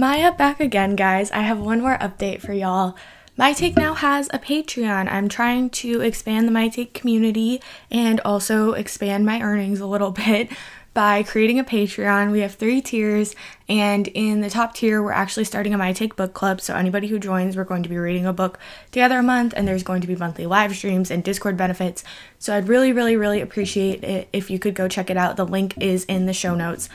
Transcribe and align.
Maya 0.00 0.32
back 0.32 0.60
again, 0.60 0.96
guys. 0.96 1.30
I 1.30 1.40
have 1.40 1.58
one 1.58 1.82
more 1.82 1.98
update 1.98 2.40
for 2.40 2.54
y'all. 2.54 2.96
My 3.36 3.52
Take 3.52 3.76
now 3.76 3.92
has 3.92 4.30
a 4.32 4.38
Patreon. 4.38 5.12
I'm 5.12 5.28
trying 5.28 5.68
to 5.70 6.00
expand 6.00 6.48
the 6.48 6.52
My 6.52 6.70
Take 6.70 6.94
community 6.94 7.60
and 7.90 8.18
also 8.20 8.72
expand 8.72 9.26
my 9.26 9.42
earnings 9.42 9.78
a 9.78 9.86
little 9.86 10.10
bit 10.26 10.48
by 10.94 11.22
creating 11.22 11.58
a 11.58 11.64
Patreon. 11.64 12.32
We 12.32 12.40
have 12.40 12.54
three 12.54 12.80
tiers, 12.80 13.36
and 13.68 14.08
in 14.08 14.40
the 14.40 14.48
top 14.48 14.74
tier, 14.74 15.02
we're 15.02 15.12
actually 15.12 15.44
starting 15.44 15.74
a 15.74 15.78
My 15.78 15.92
Take 15.92 16.16
book 16.16 16.32
club. 16.32 16.62
So, 16.62 16.74
anybody 16.74 17.08
who 17.08 17.18
joins, 17.18 17.54
we're 17.54 17.64
going 17.64 17.82
to 17.82 17.90
be 17.90 17.98
reading 17.98 18.24
a 18.24 18.32
book 18.32 18.58
together 18.90 19.18
a 19.18 19.22
month, 19.22 19.52
and 19.54 19.68
there's 19.68 19.82
going 19.82 20.00
to 20.00 20.06
be 20.06 20.16
monthly 20.16 20.46
live 20.46 20.74
streams 20.74 21.10
and 21.10 21.22
Discord 21.22 21.58
benefits. 21.58 22.04
So, 22.38 22.56
I'd 22.56 22.68
really, 22.68 22.94
really, 22.94 23.16
really 23.16 23.42
appreciate 23.42 24.02
it 24.02 24.30
if 24.32 24.48
you 24.48 24.58
could 24.58 24.74
go 24.74 24.88
check 24.88 25.10
it 25.10 25.18
out. 25.18 25.36
The 25.36 25.44
link 25.44 25.74
is 25.76 26.06
in 26.06 26.24
the 26.24 26.32
show 26.32 26.54
notes. 26.54 26.88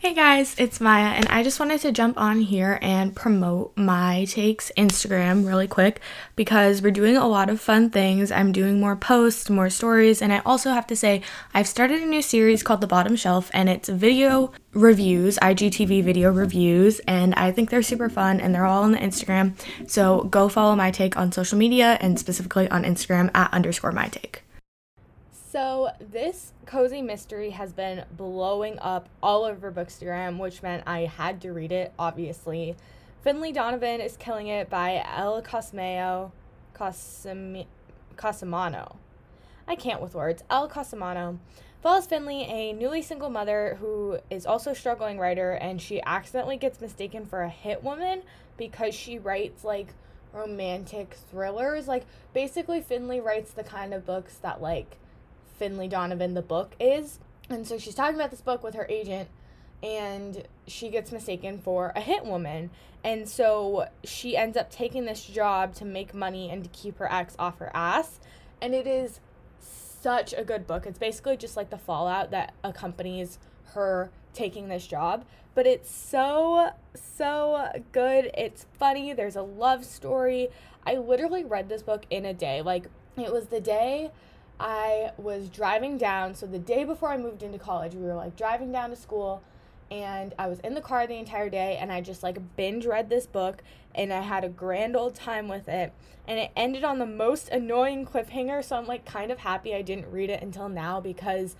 Hey 0.00 0.14
guys, 0.14 0.54
it's 0.58 0.80
Maya, 0.80 1.16
and 1.16 1.26
I 1.26 1.42
just 1.42 1.58
wanted 1.58 1.80
to 1.80 1.90
jump 1.90 2.20
on 2.20 2.38
here 2.38 2.78
and 2.82 3.16
promote 3.16 3.76
my 3.76 4.26
takes 4.26 4.70
Instagram 4.76 5.44
really 5.44 5.66
quick 5.66 6.00
because 6.36 6.80
we're 6.80 6.92
doing 6.92 7.16
a 7.16 7.26
lot 7.26 7.50
of 7.50 7.60
fun 7.60 7.90
things. 7.90 8.30
I'm 8.30 8.52
doing 8.52 8.78
more 8.78 8.94
posts, 8.94 9.50
more 9.50 9.68
stories, 9.68 10.22
and 10.22 10.32
I 10.32 10.38
also 10.46 10.70
have 10.70 10.86
to 10.86 10.96
say 10.96 11.22
I've 11.52 11.66
started 11.66 12.00
a 12.00 12.06
new 12.06 12.22
series 12.22 12.62
called 12.62 12.80
The 12.80 12.86
Bottom 12.86 13.16
Shelf, 13.16 13.50
and 13.52 13.68
it's 13.68 13.88
video 13.88 14.52
reviews, 14.72 15.36
IGTV 15.42 16.04
video 16.04 16.30
reviews, 16.30 17.00
and 17.00 17.34
I 17.34 17.50
think 17.50 17.70
they're 17.70 17.82
super 17.82 18.08
fun 18.08 18.38
and 18.38 18.54
they're 18.54 18.66
all 18.66 18.84
on 18.84 18.92
the 18.92 18.98
Instagram. 18.98 19.54
So 19.90 20.22
go 20.30 20.48
follow 20.48 20.76
my 20.76 20.92
take 20.92 21.16
on 21.16 21.32
social 21.32 21.58
media 21.58 21.98
and 22.00 22.20
specifically 22.20 22.70
on 22.70 22.84
Instagram 22.84 23.32
at 23.34 23.52
underscore 23.52 23.90
my 23.90 24.06
take. 24.06 24.44
So, 25.50 25.88
this 25.98 26.52
cozy 26.66 27.00
mystery 27.00 27.50
has 27.50 27.72
been 27.72 28.04
blowing 28.14 28.78
up 28.80 29.08
all 29.22 29.44
over 29.44 29.72
Bookstagram, 29.72 30.36
which 30.36 30.62
meant 30.62 30.82
I 30.86 31.06
had 31.06 31.40
to 31.40 31.54
read 31.54 31.72
it, 31.72 31.94
obviously. 31.98 32.76
Finlay 33.22 33.52
Donovan 33.52 34.02
is 34.02 34.18
killing 34.18 34.48
it 34.48 34.68
by 34.68 35.02
Elle 35.16 35.40
Cosimano. 35.40 36.32
Cosim- 36.74 37.64
Cosimano. 38.16 38.96
I 39.66 39.74
can't 39.74 40.02
with 40.02 40.14
words. 40.14 40.44
Elle 40.50 40.68
Cosimano 40.68 41.38
follows 41.82 42.04
Finlay, 42.04 42.44
a 42.44 42.74
newly 42.74 43.00
single 43.00 43.30
mother 43.30 43.78
who 43.80 44.18
is 44.28 44.44
also 44.44 44.72
a 44.72 44.74
struggling 44.74 45.18
writer, 45.18 45.52
and 45.52 45.80
she 45.80 46.02
accidentally 46.02 46.58
gets 46.58 46.78
mistaken 46.78 47.24
for 47.24 47.40
a 47.40 47.48
hit 47.48 47.82
woman 47.82 48.20
because 48.58 48.94
she 48.94 49.18
writes 49.18 49.64
like 49.64 49.94
romantic 50.34 51.16
thrillers. 51.30 51.88
Like, 51.88 52.04
basically, 52.34 52.82
Finlay 52.82 53.20
writes 53.20 53.52
the 53.52 53.64
kind 53.64 53.94
of 53.94 54.04
books 54.04 54.34
that, 54.42 54.60
like, 54.60 54.98
Finlay 55.58 55.88
Donovan, 55.88 56.34
the 56.34 56.42
book, 56.42 56.74
is. 56.80 57.18
And 57.50 57.66
so 57.66 57.78
she's 57.78 57.94
talking 57.94 58.14
about 58.14 58.30
this 58.30 58.40
book 58.40 58.62
with 58.62 58.74
her 58.74 58.86
agent, 58.88 59.28
and 59.82 60.44
she 60.66 60.88
gets 60.88 61.12
mistaken 61.12 61.58
for 61.58 61.92
a 61.94 62.00
hit 62.00 62.24
woman. 62.24 62.70
And 63.04 63.28
so 63.28 63.88
she 64.04 64.36
ends 64.36 64.56
up 64.56 64.70
taking 64.70 65.04
this 65.04 65.24
job 65.24 65.74
to 65.76 65.84
make 65.84 66.14
money 66.14 66.50
and 66.50 66.64
to 66.64 66.70
keep 66.70 66.98
her 66.98 67.10
ex 67.12 67.34
off 67.38 67.58
her 67.58 67.70
ass. 67.74 68.18
And 68.60 68.74
it 68.74 68.86
is 68.86 69.20
such 69.60 70.34
a 70.36 70.44
good 70.44 70.66
book. 70.66 70.86
It's 70.86 70.98
basically 70.98 71.36
just 71.36 71.56
like 71.56 71.70
the 71.70 71.78
fallout 71.78 72.30
that 72.30 72.54
accompanies 72.64 73.38
her 73.74 74.10
taking 74.34 74.68
this 74.68 74.86
job. 74.86 75.24
But 75.54 75.66
it's 75.66 75.90
so, 75.90 76.70
so 76.94 77.82
good. 77.92 78.30
It's 78.36 78.66
funny. 78.78 79.12
There's 79.12 79.36
a 79.36 79.42
love 79.42 79.84
story. 79.84 80.48
I 80.86 80.96
literally 80.96 81.44
read 81.44 81.68
this 81.68 81.82
book 81.82 82.04
in 82.10 82.24
a 82.24 82.34
day. 82.34 82.62
Like, 82.62 82.86
it 83.16 83.32
was 83.32 83.46
the 83.46 83.60
day 83.60 84.10
I 84.60 85.12
was 85.16 85.48
driving 85.48 85.98
down. 85.98 86.34
So 86.34 86.46
the 86.46 86.58
day 86.58 86.84
before 86.84 87.10
I 87.10 87.16
moved 87.16 87.42
into 87.42 87.58
college, 87.58 87.94
we 87.94 88.02
were 88.02 88.14
like 88.14 88.36
driving 88.36 88.72
down 88.72 88.90
to 88.90 88.96
school 88.96 89.42
and 89.90 90.34
I 90.38 90.48
was 90.48 90.58
in 90.60 90.74
the 90.74 90.80
car 90.80 91.06
the 91.06 91.16
entire 91.16 91.48
day 91.48 91.78
and 91.80 91.90
I 91.90 92.00
just 92.00 92.22
like 92.22 92.56
binge 92.56 92.84
read 92.84 93.08
this 93.08 93.26
book 93.26 93.62
and 93.94 94.12
I 94.12 94.20
had 94.20 94.44
a 94.44 94.48
grand 94.48 94.96
old 94.96 95.14
time 95.14 95.48
with 95.48 95.68
it. 95.68 95.92
And 96.26 96.38
it 96.38 96.50
ended 96.56 96.84
on 96.84 96.98
the 96.98 97.06
most 97.06 97.48
annoying 97.48 98.04
cliffhanger, 98.04 98.62
so 98.62 98.76
I'm 98.76 98.86
like 98.86 99.06
kind 99.06 99.32
of 99.32 99.38
happy 99.38 99.74
I 99.74 99.80
didn't 99.80 100.10
read 100.10 100.28
it 100.28 100.42
until 100.42 100.68
now 100.68 101.00
because 101.00 101.56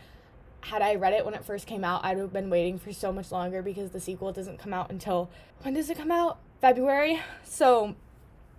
had 0.61 0.83
I 0.83 0.97
read 0.97 1.15
it 1.15 1.25
when 1.25 1.35
it 1.35 1.45
first 1.45 1.67
came 1.67 1.85
out, 1.85 2.05
I'd 2.05 2.19
have 2.19 2.33
been 2.33 2.51
waiting 2.51 2.79
for 2.79 2.93
so 2.93 3.13
much 3.13 3.33
longer 3.33 3.63
because 3.63 3.91
the 3.91 4.01
sequel 4.01 4.33
doesn't 4.33 4.59
come 4.59 4.75
out 4.75 4.91
until 4.91 5.31
when 5.63 5.75
does 5.75 5.89
it 5.89 5.97
come 5.97 6.11
out? 6.11 6.39
February. 6.61 7.21
So 7.45 7.95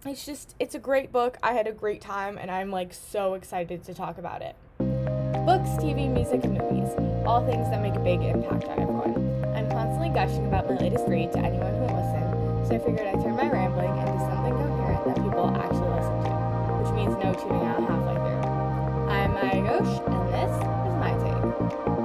it's 0.05 0.25
just 0.25 0.55
it's 0.59 0.75
a 0.75 0.79
great 0.79 1.11
book. 1.11 1.37
I 1.43 1.53
had 1.53 1.67
a 1.67 1.71
great 1.71 2.01
time 2.01 2.37
and 2.37 2.49
I'm 2.49 2.71
like 2.71 2.93
so 2.93 3.33
excited 3.33 3.83
to 3.85 3.93
talk 3.93 4.17
about 4.17 4.41
it. 4.41 4.55
Books, 4.77 5.69
TV, 5.81 6.09
music, 6.11 6.43
and 6.43 6.57
movies. 6.57 6.89
All 7.25 7.45
things 7.45 7.69
that 7.69 7.81
make 7.81 7.95
a 7.95 7.99
big 7.99 8.21
impact 8.21 8.65
on 8.65 8.79
everyone. 8.79 9.43
I'm 9.55 9.69
constantly 9.69 10.09
gushing 10.09 10.45
about 10.45 10.69
my 10.69 10.75
latest 10.77 11.05
read 11.07 11.31
to 11.33 11.39
anyone 11.39 11.73
who 11.73 11.81
will 11.81 11.95
listen, 11.95 12.65
so 12.67 12.75
I 12.75 12.79
figured 12.79 13.07
I'd 13.07 13.21
turn 13.23 13.35
my 13.35 13.49
rambling 13.49 13.97
into 13.97 14.19
something 14.19 14.53
coherent 14.53 15.05
that 15.05 15.15
people 15.15 15.49
actually 15.57 15.89
listen 15.89 16.23
to, 16.23 16.31
which 16.79 16.93
means 16.93 17.15
no 17.23 17.33
tuning 17.33 17.67
out 17.67 17.81
halfway 17.81 18.15
through. 18.15 19.09
I'm 19.09 19.33
Maya 19.33 19.61
Ghosh, 19.61 19.95
and 20.07 20.33
this 20.33 20.53
is 20.55 20.93
my 21.01 21.13
take. 21.23 21.98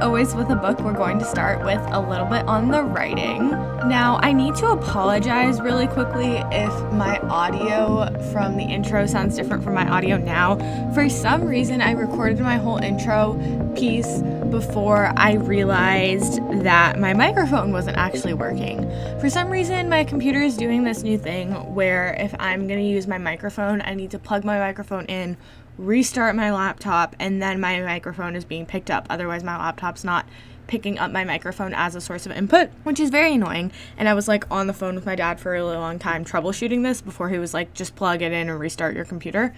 Always 0.00 0.34
with 0.34 0.50
a 0.50 0.56
book, 0.56 0.80
we're 0.80 0.92
going 0.92 1.18
to 1.18 1.24
start 1.24 1.64
with 1.64 1.80
a 1.92 2.00
little 2.00 2.26
bit 2.26 2.46
on 2.46 2.70
the 2.70 2.82
writing. 2.82 3.50
Now, 3.50 4.18
I 4.22 4.32
need 4.32 4.54
to 4.56 4.68
apologize 4.68 5.60
really 5.60 5.86
quickly 5.86 6.36
if 6.50 6.72
my 6.92 7.18
audio 7.18 8.06
from 8.32 8.56
the 8.56 8.64
intro 8.64 9.06
sounds 9.06 9.36
different 9.36 9.62
from 9.62 9.74
my 9.74 9.88
audio 9.88 10.16
now. 10.16 10.56
For 10.94 11.08
some 11.08 11.44
reason, 11.44 11.80
I 11.80 11.92
recorded 11.92 12.40
my 12.40 12.56
whole 12.56 12.78
intro 12.78 13.34
piece 13.76 14.20
before 14.50 15.12
I 15.16 15.34
realized 15.34 16.38
that 16.62 16.98
my 16.98 17.12
microphone 17.12 17.72
wasn't 17.72 17.96
actually 17.96 18.34
working. 18.34 18.82
For 19.20 19.28
some 19.28 19.50
reason, 19.50 19.88
my 19.88 20.04
computer 20.04 20.40
is 20.40 20.56
doing 20.56 20.84
this 20.84 21.02
new 21.02 21.18
thing 21.18 21.52
where 21.74 22.14
if 22.18 22.34
I'm 22.38 22.66
going 22.66 22.80
to 22.80 22.86
use 22.86 23.06
my 23.06 23.18
microphone, 23.18 23.82
I 23.82 23.94
need 23.94 24.10
to 24.12 24.18
plug 24.18 24.44
my 24.44 24.58
microphone 24.58 25.04
in 25.06 25.36
restart 25.78 26.34
my 26.34 26.52
laptop, 26.52 27.14
and 27.18 27.42
then 27.42 27.60
my 27.60 27.80
microphone 27.80 28.36
is 28.36 28.44
being 28.44 28.66
picked 28.66 28.90
up. 28.90 29.06
Otherwise, 29.10 29.44
my 29.44 29.56
laptop's 29.56 30.04
not 30.04 30.26
picking 30.66 30.98
up 30.98 31.10
my 31.10 31.24
microphone 31.24 31.72
as 31.72 31.94
a 31.94 32.00
source 32.00 32.26
of 32.26 32.32
input, 32.32 32.70
which 32.82 32.98
is 32.98 33.10
very 33.10 33.34
annoying. 33.34 33.70
And 33.96 34.08
I 34.08 34.14
was 34.14 34.26
like 34.28 34.50
on 34.50 34.66
the 34.66 34.72
phone 34.72 34.94
with 34.94 35.06
my 35.06 35.14
dad 35.14 35.38
for 35.38 35.50
a 35.50 35.58
really 35.58 35.76
long 35.76 35.98
time 35.98 36.24
troubleshooting 36.24 36.82
this 36.82 37.00
before 37.00 37.28
he 37.28 37.38
was 37.38 37.54
like, 37.54 37.72
just 37.72 37.94
plug 37.94 38.22
it 38.22 38.32
in 38.32 38.48
and 38.48 38.58
restart 38.58 38.96
your 38.96 39.04
computer. 39.04 39.54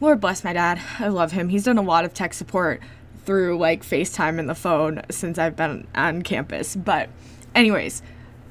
Lord 0.00 0.20
bless 0.20 0.42
my 0.42 0.54
dad. 0.54 0.80
I 0.98 1.08
love 1.08 1.32
him. 1.32 1.50
He's 1.50 1.64
done 1.64 1.76
a 1.76 1.82
lot 1.82 2.04
of 2.06 2.14
tech 2.14 2.32
support 2.32 2.80
through 3.26 3.58
like 3.58 3.82
FaceTime 3.82 4.38
and 4.38 4.48
the 4.48 4.54
phone 4.54 5.02
since 5.10 5.38
I've 5.38 5.56
been 5.56 5.86
on 5.94 6.22
campus. 6.22 6.74
But, 6.74 7.10
anyways, 7.54 8.02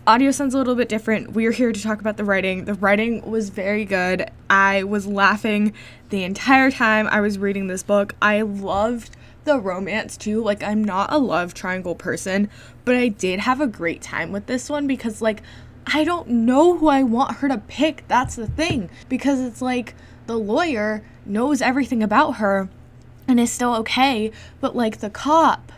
audio 0.09 0.31
sounds 0.31 0.55
a 0.55 0.57
little 0.57 0.73
bit 0.73 0.89
different. 0.89 1.33
We're 1.33 1.51
here 1.51 1.71
to 1.71 1.83
talk 1.83 2.01
about 2.01 2.17
the 2.17 2.23
writing. 2.23 2.65
The 2.65 2.73
writing 2.73 3.29
was 3.29 3.51
very 3.51 3.85
good. 3.85 4.27
I 4.49 4.81
was 4.81 5.05
laughing 5.05 5.71
the 6.09 6.23
entire 6.23 6.71
time 6.71 7.07
I 7.09 7.21
was 7.21 7.37
reading 7.37 7.67
this 7.67 7.83
book. 7.83 8.15
I 8.19 8.41
loved 8.41 9.15
the 9.43 9.59
romance 9.59 10.17
too. 10.17 10.41
Like, 10.41 10.63
I'm 10.63 10.83
not 10.83 11.13
a 11.13 11.19
love 11.19 11.53
triangle 11.53 11.93
person, 11.93 12.49
but 12.85 12.95
I 12.95 13.09
did 13.09 13.41
have 13.41 13.61
a 13.61 13.67
great 13.67 14.01
time 14.01 14.31
with 14.31 14.47
this 14.47 14.67
one 14.67 14.87
because, 14.87 15.21
like, 15.21 15.43
I 15.85 16.03
don't 16.03 16.27
know 16.27 16.75
who 16.79 16.87
I 16.87 17.03
want 17.03 17.35
her 17.37 17.47
to 17.47 17.59
pick. 17.59 18.03
That's 18.07 18.35
the 18.35 18.47
thing. 18.47 18.89
Because 19.09 19.39
it's 19.39 19.61
like 19.61 19.93
the 20.25 20.39
lawyer 20.39 21.03
knows 21.23 21.61
everything 21.61 22.01
about 22.01 22.37
her 22.37 22.67
and 23.27 23.39
is 23.39 23.51
still 23.51 23.75
okay, 23.75 24.31
but 24.59 24.75
like 24.75 25.01
the 25.01 25.11
cop 25.11 25.71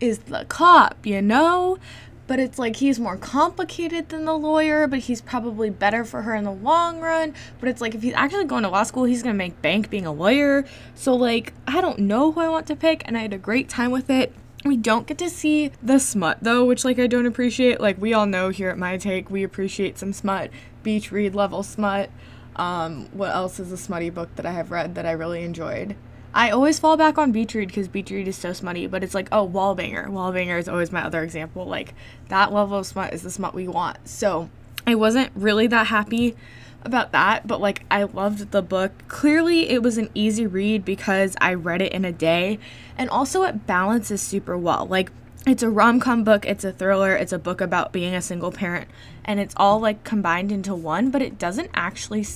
is 0.00 0.20
the 0.20 0.46
cop, 0.46 1.04
you 1.04 1.20
know? 1.20 1.78
But 2.26 2.38
it's 2.38 2.58
like 2.58 2.76
he's 2.76 2.98
more 2.98 3.16
complicated 3.16 4.08
than 4.08 4.24
the 4.24 4.36
lawyer, 4.36 4.86
but 4.86 5.00
he's 5.00 5.20
probably 5.20 5.70
better 5.70 6.04
for 6.04 6.22
her 6.22 6.34
in 6.34 6.44
the 6.44 6.52
long 6.52 7.00
run. 7.00 7.34
But 7.60 7.68
it's 7.68 7.80
like 7.80 7.94
if 7.94 8.02
he's 8.02 8.14
actually 8.14 8.44
going 8.44 8.62
to 8.62 8.68
law 8.68 8.82
school, 8.82 9.04
he's 9.04 9.22
gonna 9.22 9.34
make 9.34 9.60
bank 9.60 9.90
being 9.90 10.06
a 10.06 10.12
lawyer. 10.12 10.64
So 10.94 11.14
like 11.14 11.52
I 11.66 11.80
don't 11.80 11.98
know 12.00 12.32
who 12.32 12.40
I 12.40 12.48
want 12.48 12.66
to 12.68 12.76
pick, 12.76 13.02
and 13.06 13.16
I 13.16 13.20
had 13.20 13.32
a 13.32 13.38
great 13.38 13.68
time 13.68 13.90
with 13.90 14.10
it. 14.10 14.32
We 14.64 14.78
don't 14.78 15.06
get 15.06 15.18
to 15.18 15.28
see 15.28 15.72
the 15.82 15.98
smut 15.98 16.38
though, 16.40 16.64
which 16.64 16.84
like 16.84 16.98
I 16.98 17.06
don't 17.06 17.26
appreciate. 17.26 17.80
Like 17.80 18.00
we 18.00 18.14
all 18.14 18.26
know 18.26 18.48
here 18.48 18.70
at 18.70 18.78
My 18.78 18.96
Take, 18.96 19.30
we 19.30 19.42
appreciate 19.42 19.98
some 19.98 20.12
smut, 20.12 20.50
beach 20.82 21.12
read 21.12 21.34
level 21.34 21.62
smut. 21.62 22.10
Um, 22.56 23.08
what 23.12 23.34
else 23.34 23.58
is 23.58 23.72
a 23.72 23.76
smutty 23.76 24.10
book 24.10 24.34
that 24.36 24.46
I 24.46 24.52
have 24.52 24.70
read 24.70 24.94
that 24.94 25.04
I 25.04 25.12
really 25.12 25.42
enjoyed? 25.42 25.96
I 26.36 26.50
always 26.50 26.80
fall 26.80 26.96
back 26.96 27.16
on 27.16 27.30
Read 27.30 27.52
because 27.52 27.88
Read 27.94 28.10
is 28.10 28.36
so 28.36 28.52
smutty, 28.52 28.88
but 28.88 29.04
it's 29.04 29.14
like, 29.14 29.28
oh, 29.30 29.48
Wallbanger. 29.48 30.08
Wallbanger 30.08 30.58
is 30.58 30.68
always 30.68 30.90
my 30.90 31.04
other 31.04 31.22
example. 31.22 31.64
Like, 31.64 31.94
that 32.28 32.52
level 32.52 32.78
of 32.78 32.86
smut 32.86 33.14
is 33.14 33.22
the 33.22 33.30
smut 33.30 33.54
we 33.54 33.68
want. 33.68 34.08
So, 34.08 34.50
I 34.84 34.96
wasn't 34.96 35.30
really 35.36 35.68
that 35.68 35.86
happy 35.86 36.34
about 36.82 37.12
that, 37.12 37.46
but 37.46 37.60
like, 37.60 37.84
I 37.88 38.02
loved 38.02 38.50
the 38.50 38.62
book. 38.62 38.92
Clearly, 39.06 39.70
it 39.70 39.80
was 39.80 39.96
an 39.96 40.10
easy 40.12 40.44
read 40.44 40.84
because 40.84 41.36
I 41.40 41.54
read 41.54 41.80
it 41.80 41.92
in 41.92 42.04
a 42.04 42.12
day, 42.12 42.58
and 42.98 43.08
also 43.08 43.44
it 43.44 43.66
balances 43.66 44.20
super 44.20 44.58
well. 44.58 44.86
Like, 44.86 45.12
it's 45.46 45.62
a 45.62 45.70
rom 45.70 46.00
com 46.00 46.24
book, 46.24 46.44
it's 46.46 46.64
a 46.64 46.72
thriller, 46.72 47.14
it's 47.14 47.32
a 47.32 47.38
book 47.38 47.60
about 47.60 47.92
being 47.92 48.14
a 48.14 48.20
single 48.20 48.50
parent, 48.50 48.88
and 49.24 49.38
it's 49.38 49.54
all 49.56 49.78
like 49.78 50.02
combined 50.02 50.50
into 50.50 50.74
one, 50.74 51.10
but 51.10 51.22
it 51.22 51.38
doesn't 51.38 51.70
actually 51.74 52.26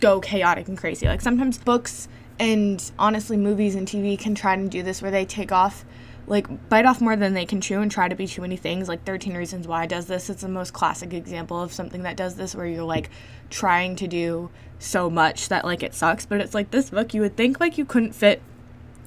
go 0.00 0.20
chaotic 0.20 0.68
and 0.68 0.78
crazy. 0.78 1.06
Like 1.06 1.20
sometimes 1.20 1.58
books 1.58 2.08
and 2.38 2.90
honestly 2.98 3.36
movies 3.36 3.74
and 3.74 3.86
TV 3.86 4.18
can 4.18 4.34
try 4.34 4.56
to 4.56 4.68
do 4.68 4.82
this 4.82 5.02
where 5.02 5.10
they 5.10 5.24
take 5.24 5.52
off 5.52 5.84
like 6.28 6.68
bite 6.68 6.84
off 6.84 7.00
more 7.00 7.16
than 7.16 7.34
they 7.34 7.46
can 7.46 7.60
chew 7.60 7.80
and 7.80 7.90
try 7.90 8.08
to 8.08 8.14
be 8.14 8.26
too 8.26 8.42
many 8.42 8.56
things. 8.56 8.88
Like 8.88 9.04
13 9.04 9.34
Reasons 9.34 9.66
Why 9.66 9.86
does 9.86 10.06
this. 10.06 10.28
It's 10.28 10.42
the 10.42 10.48
most 10.48 10.72
classic 10.72 11.12
example 11.14 11.60
of 11.60 11.72
something 11.72 12.02
that 12.02 12.16
does 12.16 12.36
this 12.36 12.54
where 12.54 12.66
you're 12.66 12.84
like 12.84 13.10
trying 13.50 13.96
to 13.96 14.06
do 14.06 14.50
so 14.78 15.08
much 15.08 15.48
that 15.48 15.64
like 15.64 15.82
it 15.82 15.94
sucks. 15.94 16.26
But 16.26 16.40
it's 16.40 16.54
like 16.54 16.70
this 16.70 16.90
book, 16.90 17.14
you 17.14 17.22
would 17.22 17.36
think 17.36 17.60
like 17.60 17.78
you 17.78 17.84
couldn't 17.84 18.12
fit 18.12 18.42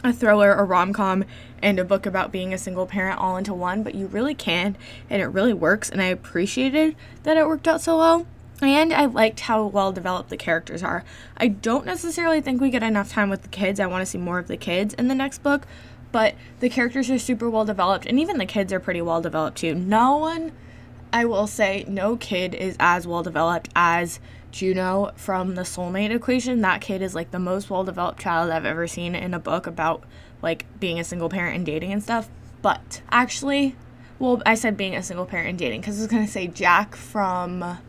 a 0.03 0.11
thriller, 0.11 0.53
a 0.53 0.63
rom 0.63 0.93
com, 0.93 1.23
and 1.61 1.77
a 1.77 1.85
book 1.85 2.05
about 2.05 2.31
being 2.31 2.53
a 2.53 2.57
single 2.57 2.87
parent 2.87 3.19
all 3.19 3.37
into 3.37 3.53
one, 3.53 3.83
but 3.83 3.93
you 3.93 4.07
really 4.07 4.33
can, 4.33 4.75
and 5.11 5.21
it 5.21 5.27
really 5.27 5.53
works. 5.53 5.91
And 5.91 6.01
I 6.01 6.05
appreciated 6.05 6.95
that 7.21 7.37
it 7.37 7.45
worked 7.45 7.67
out 7.67 7.81
so 7.81 7.99
well. 7.99 8.25
And 8.61 8.93
I 8.93 9.05
liked 9.05 9.41
how 9.41 9.65
well 9.65 9.91
developed 9.91 10.29
the 10.29 10.37
characters 10.37 10.83
are. 10.83 11.03
I 11.37 11.47
don't 11.47 11.85
necessarily 11.85 12.41
think 12.41 12.61
we 12.61 12.69
get 12.69 12.83
enough 12.83 13.09
time 13.09 13.29
with 13.29 13.41
the 13.41 13.47
kids. 13.47 13.79
I 13.79 13.87
want 13.87 14.03
to 14.03 14.05
see 14.05 14.19
more 14.19 14.37
of 14.37 14.47
the 14.47 14.57
kids 14.57 14.93
in 14.93 15.07
the 15.07 15.15
next 15.15 15.41
book, 15.41 15.65
but 16.11 16.35
the 16.59 16.69
characters 16.69 17.09
are 17.09 17.17
super 17.17 17.49
well 17.49 17.65
developed 17.65 18.05
and 18.05 18.19
even 18.19 18.37
the 18.37 18.45
kids 18.45 18.71
are 18.71 18.79
pretty 18.79 19.01
well 19.01 19.21
developed 19.21 19.57
too. 19.57 19.73
No 19.73 20.17
one, 20.17 20.51
I 21.11 21.25
will 21.25 21.47
say, 21.47 21.85
no 21.87 22.15
kid 22.17 22.53
is 22.53 22.75
as 22.79 23.07
well 23.07 23.23
developed 23.23 23.69
as 23.75 24.19
Juno 24.51 25.11
from 25.15 25.55
the 25.55 25.63
soulmate 25.63 26.11
equation. 26.11 26.61
That 26.61 26.81
kid 26.81 27.01
is 27.01 27.15
like 27.15 27.31
the 27.31 27.39
most 27.39 27.69
well 27.69 27.83
developed 27.83 28.19
child 28.19 28.51
I've 28.51 28.65
ever 28.65 28.85
seen 28.85 29.15
in 29.15 29.33
a 29.33 29.39
book 29.39 29.65
about 29.65 30.03
like 30.41 30.65
being 30.79 30.99
a 30.99 31.03
single 31.03 31.29
parent 31.29 31.55
and 31.55 31.65
dating 31.65 31.91
and 31.91 32.03
stuff. 32.03 32.29
But 32.61 33.01
actually, 33.09 33.75
well, 34.19 34.41
I 34.45 34.53
said 34.53 34.77
being 34.77 34.95
a 34.95 35.01
single 35.01 35.25
parent 35.25 35.49
and 35.49 35.57
dating 35.57 35.81
because 35.81 35.97
I 35.97 36.03
was 36.03 36.11
going 36.11 36.25
to 36.25 36.31
say 36.31 36.45
Jack 36.47 36.95
from 36.95 37.79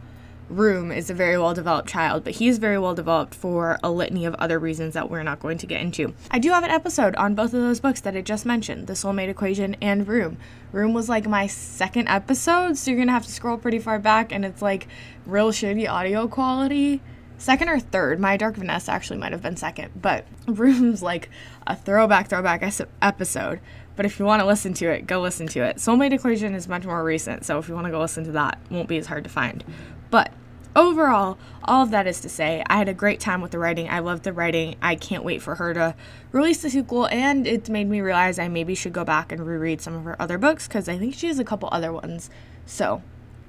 Room 0.53 0.93
is 0.93 1.09
a 1.09 1.15
very 1.15 1.39
well 1.39 1.55
developed 1.55 1.89
child, 1.89 2.25
but 2.25 2.35
he's 2.35 2.59
very 2.59 2.79
well 2.79 2.95
developed 2.95 3.35
for 3.35 3.79
a 3.83 3.91
litany 3.91 4.27
of 4.27 4.35
other 4.35 4.59
reasons 4.59 4.93
that 4.93 5.09
we're 5.09 5.23
not 5.23 5.41
going 5.41 5.57
to 5.57 5.67
get 5.67 5.81
into. 5.81 6.13
I 6.31 6.39
do 6.39 6.51
have 6.51 6.63
an 6.63 6.71
episode 6.71 7.17
on 7.17 7.35
both 7.35 7.55
of 7.55 7.63
those 7.63 7.81
books 7.81 8.03
that 8.03 8.15
I 8.15 8.21
just 8.21 8.45
mentioned 8.45 8.87
The 8.87 8.93
Soulmate 8.93 9.31
Equation 9.31 9.77
and 9.81 10.07
Room. 10.07 10.37
Room 10.71 10.93
was 10.93 11.09
like 11.09 11.27
my 11.27 11.47
second 11.47 12.09
episode, 12.09 12.77
so 12.77 12.91
you're 12.91 13.01
gonna 13.01 13.13
have 13.13 13.25
to 13.25 13.33
scroll 13.33 13.57
pretty 13.57 13.79
far 13.79 13.99
back, 13.99 14.31
and 14.31 14.45
it's 14.45 14.61
like 14.61 14.89
real 15.25 15.53
shitty 15.53 15.89
audio 15.89 16.29
quality. 16.29 17.01
Second 17.39 17.71
or 17.71 17.81
third, 17.81 18.21
My 18.21 18.37
Dark 18.37 18.57
Vanessa 18.57 18.93
actually 18.93 19.19
might 19.19 19.33
have 19.33 19.43
been 19.43 19.57
second, 19.57 19.91
but 20.01 20.27
Room's 20.47 21.03
like 21.03 21.31
a 21.67 21.75
throwback, 21.75 22.29
throwback 22.29 22.63
episode. 23.01 23.61
But 23.97 24.07
if 24.07 24.19
you 24.19 24.27
want 24.27 24.41
to 24.41 24.47
listen 24.47 24.75
to 24.75 24.91
it, 24.91 25.07
go 25.07 25.21
listen 25.21 25.47
to 25.49 25.61
it. 25.61 25.77
Soulmate 25.77 26.13
Equation 26.13 26.55
is 26.55 26.69
much 26.69 26.85
more 26.85 27.03
recent, 27.03 27.45
so 27.45 27.59
if 27.59 27.69
you 27.69 27.75
want 27.75 27.87
to 27.87 27.91
go 27.91 28.01
listen 28.01 28.25
to 28.25 28.33
that, 28.33 28.59
won't 28.71 28.89
be 28.89 28.99
as 28.99 29.07
hard 29.07 29.25
to 29.25 29.31
find. 29.31 29.65
But 30.11 30.33
overall, 30.75 31.39
all 31.65 31.83
of 31.83 31.91
that 31.91 32.07
is 32.07 32.21
to 32.21 32.29
say, 32.29 32.63
I 32.67 32.77
had 32.77 32.89
a 32.89 32.95
great 32.95 33.21
time 33.21 33.41
with 33.41 33.51
the 33.51 33.59
writing. 33.59 33.89
I 33.89 34.01
loved 34.01 34.25
the 34.25 34.33
writing. 34.33 34.77
I 34.83 34.95
can't 34.95 35.25
wait 35.25 35.43
for 35.43 35.57
her 35.57 35.75
to 35.75 35.95
release 36.33 36.63
the 36.63 36.71
sequel, 36.71 37.07
and 37.07 37.47
it's 37.47 37.71
made 37.71 37.89
me 37.89 38.01
realize 38.01 38.39
I 38.39 38.49
maybe 38.49 38.75
should 38.75 38.93
go 38.93 39.05
back 39.05 39.33
and 39.33 39.47
reread 39.47 39.81
some 39.81 39.95
of 39.95 40.05
her 40.05 40.21
other 40.21 40.39
books 40.39 40.67
because 40.67 40.89
I 40.89 40.99
think 40.99 41.15
she 41.15 41.29
has 41.29 41.39
a 41.39 41.45
couple 41.45 41.69
other 41.73 41.93
ones. 41.93 42.31
So, 42.67 43.03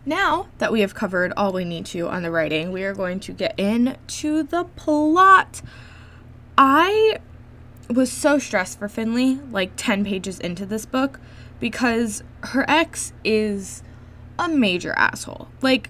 now 0.06 0.48
that 0.58 0.72
we 0.72 0.82
have 0.82 0.94
covered 0.94 1.34
all 1.38 1.54
we 1.54 1.64
need 1.66 1.86
to 1.88 2.10
on 2.10 2.24
the 2.24 2.32
writing, 2.32 2.72
we 2.72 2.84
are 2.84 2.94
going 2.94 3.20
to 3.22 3.32
get 3.32 3.58
into 3.58 4.44
the 4.44 4.66
plot. 4.76 5.62
I 6.58 7.20
was 7.90 8.12
so 8.12 8.38
stressed 8.38 8.80
for 8.80 8.88
Finlay, 8.88 9.40
like 9.50 9.72
10 9.76 10.06
pages 10.06 10.40
into 10.40 10.66
this 10.66 10.86
book, 10.86 11.20
because 11.60 12.24
her 12.42 12.66
ex 12.68 13.14
is 13.24 13.82
a 14.38 14.50
major 14.50 14.94
asshole. 14.94 15.48
Like, 15.62 15.90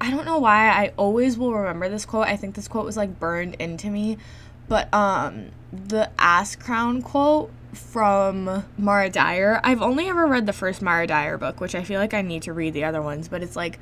I 0.00 0.10
don't 0.10 0.24
know 0.24 0.38
why 0.38 0.68
I 0.68 0.92
always 0.96 1.38
will 1.38 1.54
remember 1.54 1.88
this 1.88 2.04
quote. 2.04 2.26
I 2.26 2.36
think 2.36 2.54
this 2.54 2.68
quote 2.68 2.84
was 2.84 2.96
like 2.96 3.18
burned 3.18 3.54
into 3.54 3.90
me. 3.90 4.18
But 4.68 4.92
um 4.94 5.50
the 5.72 6.10
ass 6.18 6.56
crown 6.56 7.02
quote 7.02 7.50
from 7.72 8.64
Mara 8.78 9.10
Dyer. 9.10 9.60
I've 9.64 9.82
only 9.82 10.08
ever 10.08 10.26
read 10.26 10.46
the 10.46 10.52
first 10.52 10.80
Mara 10.80 11.06
Dyer 11.06 11.36
book, 11.38 11.60
which 11.60 11.74
I 11.74 11.82
feel 11.82 12.00
like 12.00 12.14
I 12.14 12.22
need 12.22 12.42
to 12.42 12.52
read 12.52 12.74
the 12.74 12.84
other 12.84 13.02
ones, 13.02 13.28
but 13.28 13.42
it's 13.42 13.56
like 13.56 13.78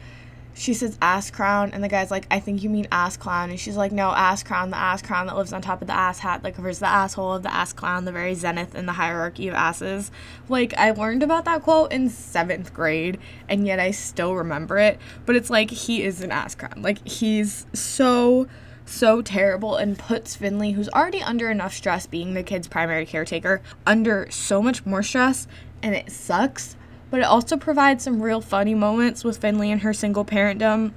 she 0.54 0.74
says 0.74 0.98
ass 1.00 1.30
crown. 1.30 1.70
And 1.72 1.82
the 1.82 1.88
guy's 1.88 2.10
like 2.10 2.26
i 2.30 2.40
think 2.40 2.62
you 2.62 2.70
mean 2.70 2.86
ass 2.92 3.16
clown. 3.16 3.50
And 3.50 3.58
she's 3.58 3.76
like 3.76 3.92
no 3.92 4.10
ass 4.10 4.42
crown 4.42 4.70
the 4.70 4.76
ass 4.76 5.02
crown 5.02 5.26
that 5.26 5.36
lives 5.36 5.52
on 5.52 5.62
top 5.62 5.80
of 5.80 5.88
the 5.88 5.94
ass 5.94 6.18
hat 6.18 6.42
that 6.42 6.54
covers 6.54 6.78
the 6.78 6.86
asshole 6.86 7.34
of 7.34 7.42
the 7.42 7.52
ass 7.52 7.72
clown 7.72 8.04
the 8.04 8.12
very 8.12 8.34
zenith 8.34 8.74
in 8.74 8.86
the 8.86 8.92
hierarchy 8.92 9.48
of 9.48 9.54
asses. 9.54 10.10
Like 10.48 10.74
i 10.74 10.90
learned 10.90 11.22
about 11.22 11.44
that 11.44 11.62
quote 11.62 11.92
in 11.92 12.08
seventh 12.08 12.72
grade 12.74 13.18
and 13.48 13.66
yet 13.66 13.78
i 13.78 13.90
still 13.90 14.34
remember 14.34 14.78
it. 14.78 14.98
But 15.26 15.36
it's 15.36 15.50
like 15.50 15.70
he 15.70 16.02
is 16.02 16.20
an 16.22 16.30
ass 16.30 16.54
crown. 16.54 16.82
Like 16.82 17.06
he's 17.06 17.66
so 17.72 18.48
so 18.84 19.22
terrible 19.22 19.76
and 19.76 19.98
puts 19.98 20.34
finlay 20.36 20.72
who's 20.72 20.88
already 20.90 21.22
under 21.22 21.50
enough 21.50 21.72
stress 21.72 22.06
being 22.06 22.34
the 22.34 22.42
kid's 22.42 22.68
primary 22.68 23.06
caretaker 23.06 23.62
under 23.86 24.28
so 24.30 24.60
much 24.60 24.84
more 24.84 25.02
stress 25.02 25.46
and 25.82 25.94
it 25.94 26.10
sucks 26.10 26.76
but 27.12 27.20
it 27.20 27.24
also 27.24 27.58
provides 27.58 28.02
some 28.02 28.22
real 28.22 28.40
funny 28.40 28.74
moments 28.74 29.22
with 29.22 29.36
Finlay 29.36 29.70
and 29.70 29.82
her 29.82 29.92
single 29.92 30.24
parentdom 30.24 30.92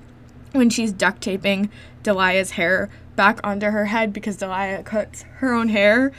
when 0.53 0.69
she's 0.69 0.93
duct 0.93 1.19
taping 1.19 1.69
Delia's 2.03 2.51
hair 2.51 2.89
back 3.17 3.41
onto 3.43 3.65
her 3.65 3.87
head 3.87 4.13
because 4.13 4.37
Delia 4.37 4.81
cuts 4.81 5.23
her 5.39 5.53
own 5.53 5.67
hair. 5.67 6.13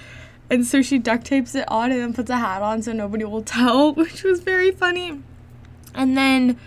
And 0.51 0.67
so 0.67 0.83
she 0.83 0.99
duct 0.99 1.25
tapes 1.25 1.55
it 1.55 1.65
on 1.69 1.93
and 1.93 2.01
then 2.03 2.13
puts 2.13 2.29
a 2.29 2.37
hat 2.37 2.61
on 2.61 2.83
so 2.83 2.93
nobody 2.93 3.25
will 3.25 3.41
tell, 3.57 3.95
which 3.95 4.23
was 4.23 4.41
very 4.41 4.71
funny. 4.71 5.23
And 5.95 6.15
then 6.15 6.59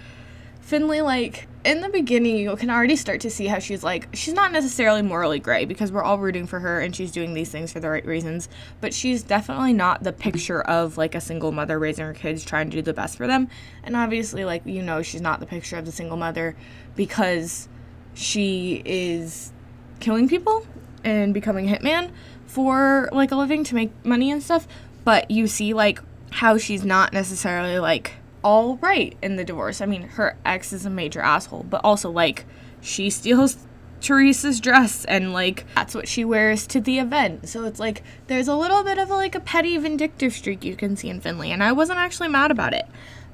Finlay, 0.60 1.02
like, 1.02 1.48
in 1.66 1.82
the 1.82 1.90
beginning, 1.90 2.38
you 2.38 2.56
can 2.56 2.70
already 2.70 2.96
start 2.96 3.22
to 3.22 3.30
see 3.30 3.48
how 3.48 3.60
she's 3.60 3.84
like, 3.84 4.08
she's 4.14 4.34
not 4.34 4.52
necessarily 4.52 5.02
morally 5.02 5.40
gray 5.40 5.66
because 5.66 5.92
we're 5.92 6.04
all 6.04 6.18
rooting 6.18 6.48
for 6.48 6.60
her 6.60 6.80
and 6.80 6.96
she's 6.96 7.12
doing 7.12 7.34
these 7.34 7.50
things 7.50 7.74
for 7.74 7.82
the 7.82 7.90
right 7.90 8.06
reasons, 8.06 8.48
but 8.80 8.94
she's 8.94 9.24
definitely 9.24 9.74
not 9.74 10.04
the 10.04 10.14
picture 10.14 10.62
of 10.62 10.98
like 10.98 11.16
a 11.16 11.22
single 11.22 11.52
mother 11.52 11.78
raising 11.78 12.06
her 12.06 12.14
kids 12.14 12.46
trying 12.46 12.70
to 12.70 12.78
do 12.78 12.82
the 12.82 12.94
best 12.94 13.18
for 13.18 13.28
them. 13.28 13.50
And 13.84 13.96
obviously, 13.96 14.46
like, 14.46 14.66
you 14.66 14.82
know, 14.82 15.02
she's 15.02 15.22
not 15.22 15.42
the 15.42 15.46
picture 15.46 15.78
of 15.78 15.86
the 15.86 15.92
single 15.92 16.18
mother 16.18 16.56
because 16.96 17.68
she 18.14 18.82
is 18.86 19.52
killing 20.00 20.30
people 20.30 20.66
and 21.04 21.34
becoming 21.34 21.70
a 21.70 21.76
hitman 21.76 22.12
for 22.46 23.10
like 23.12 23.32
a 23.32 23.36
living 23.36 23.66
to 23.66 23.76
make 23.76 23.92
money 24.06 24.32
and 24.32 24.42
stuff. 24.42 24.66
But 25.04 25.30
you 25.30 25.48
see, 25.48 25.74
like, 25.74 26.00
how 26.32 26.58
she's 26.58 26.86
not 26.86 27.12
necessarily 27.12 27.80
like 27.80 28.14
all 28.44 28.78
right 28.78 29.16
in 29.22 29.36
the 29.36 29.44
divorce. 29.44 29.82
I 29.82 29.86
mean, 29.86 30.04
her 30.04 30.38
ex 30.46 30.74
is 30.74 30.86
a 30.86 30.90
major 30.90 31.22
asshole, 31.22 31.66
but 31.70 31.82
also 31.84 32.10
like 32.10 32.46
she 32.82 33.10
steals 33.10 33.68
Teresa's 34.02 34.60
dress 34.60 35.06
and 35.06 35.34
like 35.34 35.66
that's 35.76 35.94
what 35.94 36.08
she 36.08 36.24
wears 36.24 36.66
to 36.68 36.80
the 36.80 37.00
event. 37.00 37.50
So 37.50 37.66
it's 37.66 37.80
like 37.80 38.04
there's 38.28 38.48
a 38.48 38.56
little 38.56 38.84
bit 38.84 38.98
of 38.98 39.10
a, 39.10 39.16
like 39.16 39.36
a 39.36 39.40
petty 39.40 39.78
vindictive 39.78 40.34
streak 40.34 40.64
you 40.64 40.76
can 40.76 40.96
see 40.96 41.10
in 41.10 41.20
Finlay 41.20 41.52
and 41.52 41.64
I 41.64 41.72
wasn't 41.72 42.00
actually 42.00 42.30
mad 42.30 42.52
about 42.52 42.74
it. 42.74 42.86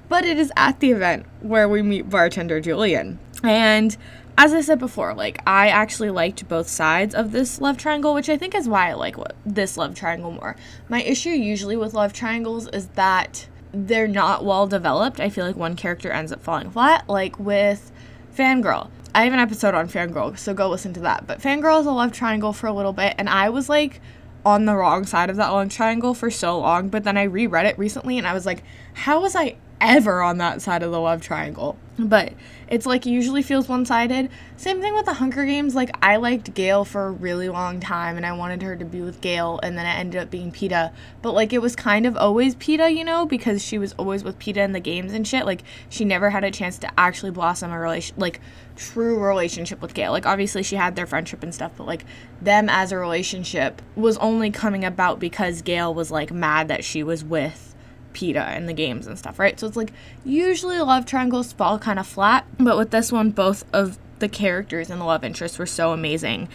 But 0.08 0.26
it 0.26 0.38
is 0.38 0.52
at 0.56 0.80
the 0.80 0.92
event 0.92 1.26
where 1.42 1.68
we 1.68 1.82
meet 1.82 2.10
bartender 2.10 2.60
Julian. 2.62 3.20
And 3.44 3.96
as 4.38 4.54
I 4.54 4.62
said 4.62 4.80
before, 4.80 5.14
like 5.14 5.42
I 5.48 5.70
actually 5.70 6.10
liked 6.10 6.48
both 6.48 6.68
sides 6.68 7.16
of 7.16 7.32
this 7.32 7.62
love 7.62 7.78
triangle, 7.78 8.14
which 8.14 8.30
I 8.30 8.38
think 8.38 8.54
is 8.54 8.68
why 8.68 8.90
I 8.90 8.94
like 8.94 9.18
what, 9.18 9.36
this 9.46 9.78
love 9.78 9.96
triangle 9.96 10.32
more. 10.32 10.56
My 10.90 11.02
issue 11.02 11.30
usually 11.30 11.78
with 11.78 11.94
love 11.94 12.14
triangles 12.14 12.68
is 12.70 12.88
that 12.90 13.48
they're 13.76 14.08
not 14.08 14.46
well 14.46 14.68
developed. 14.68 15.20
I 15.20 15.30
feel 15.30 15.46
like 15.46 15.56
one 15.56 15.76
character 15.76 16.12
ends 16.12 16.32
up 16.32 16.44
falling 16.44 16.72
flat, 16.72 17.08
like 17.10 17.38
with 17.40 17.92
Fangirl. 18.36 18.90
I 19.14 19.24
have 19.24 19.34
an 19.34 19.40
episode 19.40 19.74
on 19.74 19.88
Fangirl, 19.88 20.38
so 20.38 20.54
go 20.54 20.70
listen 20.70 20.94
to 20.94 21.00
that. 21.02 21.28
But 21.28 21.40
Fangirl 21.40 21.80
is 21.80 21.86
a 21.86 21.92
love 21.92 22.12
triangle 22.12 22.54
for 22.54 22.68
a 22.68 22.74
little 22.74 22.94
bit, 22.94 23.16
and 23.18 23.30
I 23.30 23.50
was 23.50 23.70
like 23.70 24.02
on 24.46 24.66
the 24.66 24.76
wrong 24.76 25.06
side 25.06 25.30
of 25.30 25.38
that 25.38 25.50
love 25.50 25.70
triangle 25.70 26.14
for 26.14 26.30
so 26.30 26.60
long, 26.60 26.88
but 26.88 27.04
then 27.04 27.18
I 27.18 27.24
reread 27.24 27.66
it 27.66 27.80
recently 27.80 28.20
and 28.20 28.28
I 28.28 28.34
was 28.34 28.46
like, 28.46 28.64
how 28.94 29.22
was 29.22 29.36
I 29.36 29.56
ever 29.82 30.22
on 30.22 30.38
that 30.38 30.62
side 30.62 30.84
of 30.84 30.92
the 30.92 31.00
love 31.00 31.22
triangle? 31.22 31.78
But 31.98 32.34
it's 32.68 32.86
like 32.86 33.06
usually 33.06 33.42
feels 33.42 33.70
one 33.70 33.86
sided. 33.86 34.30
Same 34.58 34.82
thing 34.82 34.96
with 34.96 35.06
the 35.06 35.14
Hunger 35.14 35.46
Games. 35.46 35.76
Like, 35.76 35.92
I 36.02 36.18
liked 36.18 36.54
Gale 36.54 36.84
for 36.84 37.08
a 37.08 37.12
really 37.12 37.48
long 37.48 37.80
time 37.80 38.18
and 38.18 38.26
I 38.26 38.34
wanted 38.34 38.62
her 38.64 38.76
to 38.76 38.84
be 38.84 39.02
with 39.02 39.22
Gale, 39.22 39.60
and 39.64 39.78
then 39.78 39.86
it 39.86 39.98
ended 39.98 40.22
up 40.22 40.30
being 40.32 40.52
Peeta. 40.52 40.92
But, 41.22 41.34
like, 41.34 41.54
it 41.54 41.62
was 41.62 41.76
kind 41.76 42.06
of 42.06 42.18
always 42.18 42.56
Peeta, 42.56 42.94
you 42.94 43.06
know, 43.06 43.26
because 43.26 43.64
she 43.64 43.78
was 43.78 43.94
always 43.94 44.24
with 44.24 44.40
Peeta 44.40 44.58
in 44.58 44.74
the 44.74 44.80
games 44.80 45.14
and 45.14 45.28
shit. 45.28 45.46
Like, 45.46 45.64
she 45.90 46.04
never 46.04 46.32
had 46.32 46.44
a 46.44 46.52
chance 46.52 46.78
to 46.80 47.00
actually 47.00 47.32
blossom 47.32 47.72
a 47.72 47.80
relation, 47.80 48.16
like, 48.18 48.42
true 48.76 49.18
relationship 49.18 49.82
with 49.82 49.94
Gale. 49.94 50.12
Like, 50.12 50.26
obviously, 50.26 50.64
she 50.64 50.76
had 50.76 50.96
their 50.96 51.06
friendship 51.06 51.44
and 51.44 51.54
stuff, 51.54 51.74
but, 51.78 51.88
like, 51.88 52.04
them 52.42 52.68
as 52.68 52.92
a 52.92 52.98
relationship 52.98 53.82
was 53.96 54.18
only 54.18 54.52
coming 54.52 54.84
about 54.84 55.20
because 55.20 55.62
Gale 55.62 55.94
was, 55.94 56.12
like, 56.12 56.32
mad 56.32 56.68
that 56.68 56.84
she 56.84 57.04
was 57.04 57.24
with 57.24 57.75
Peeta 58.16 58.56
in 58.58 58.66
the 58.66 58.74
games 58.74 59.06
and 59.06 59.20
stuff, 59.20 59.38
right? 59.38 59.60
So 59.60 59.68
it's 59.68 59.78
like 59.78 59.92
usually 60.24 60.80
love 60.80 61.06
triangles 61.06 61.54
fall 61.54 61.78
kind 61.78 62.00
of 62.00 62.08
flat, 62.08 62.48
but 62.58 62.78
with 62.78 62.90
this 62.90 63.12
one, 63.12 63.30
both 63.30 63.64
of 63.74 64.00
the 64.20 64.30
characters 64.30 64.90
and 64.90 65.00
the 65.00 65.06
love 65.06 65.24
interests 65.24 65.60
were 65.60 65.66
so 65.66 65.92
amazing. 65.92 66.48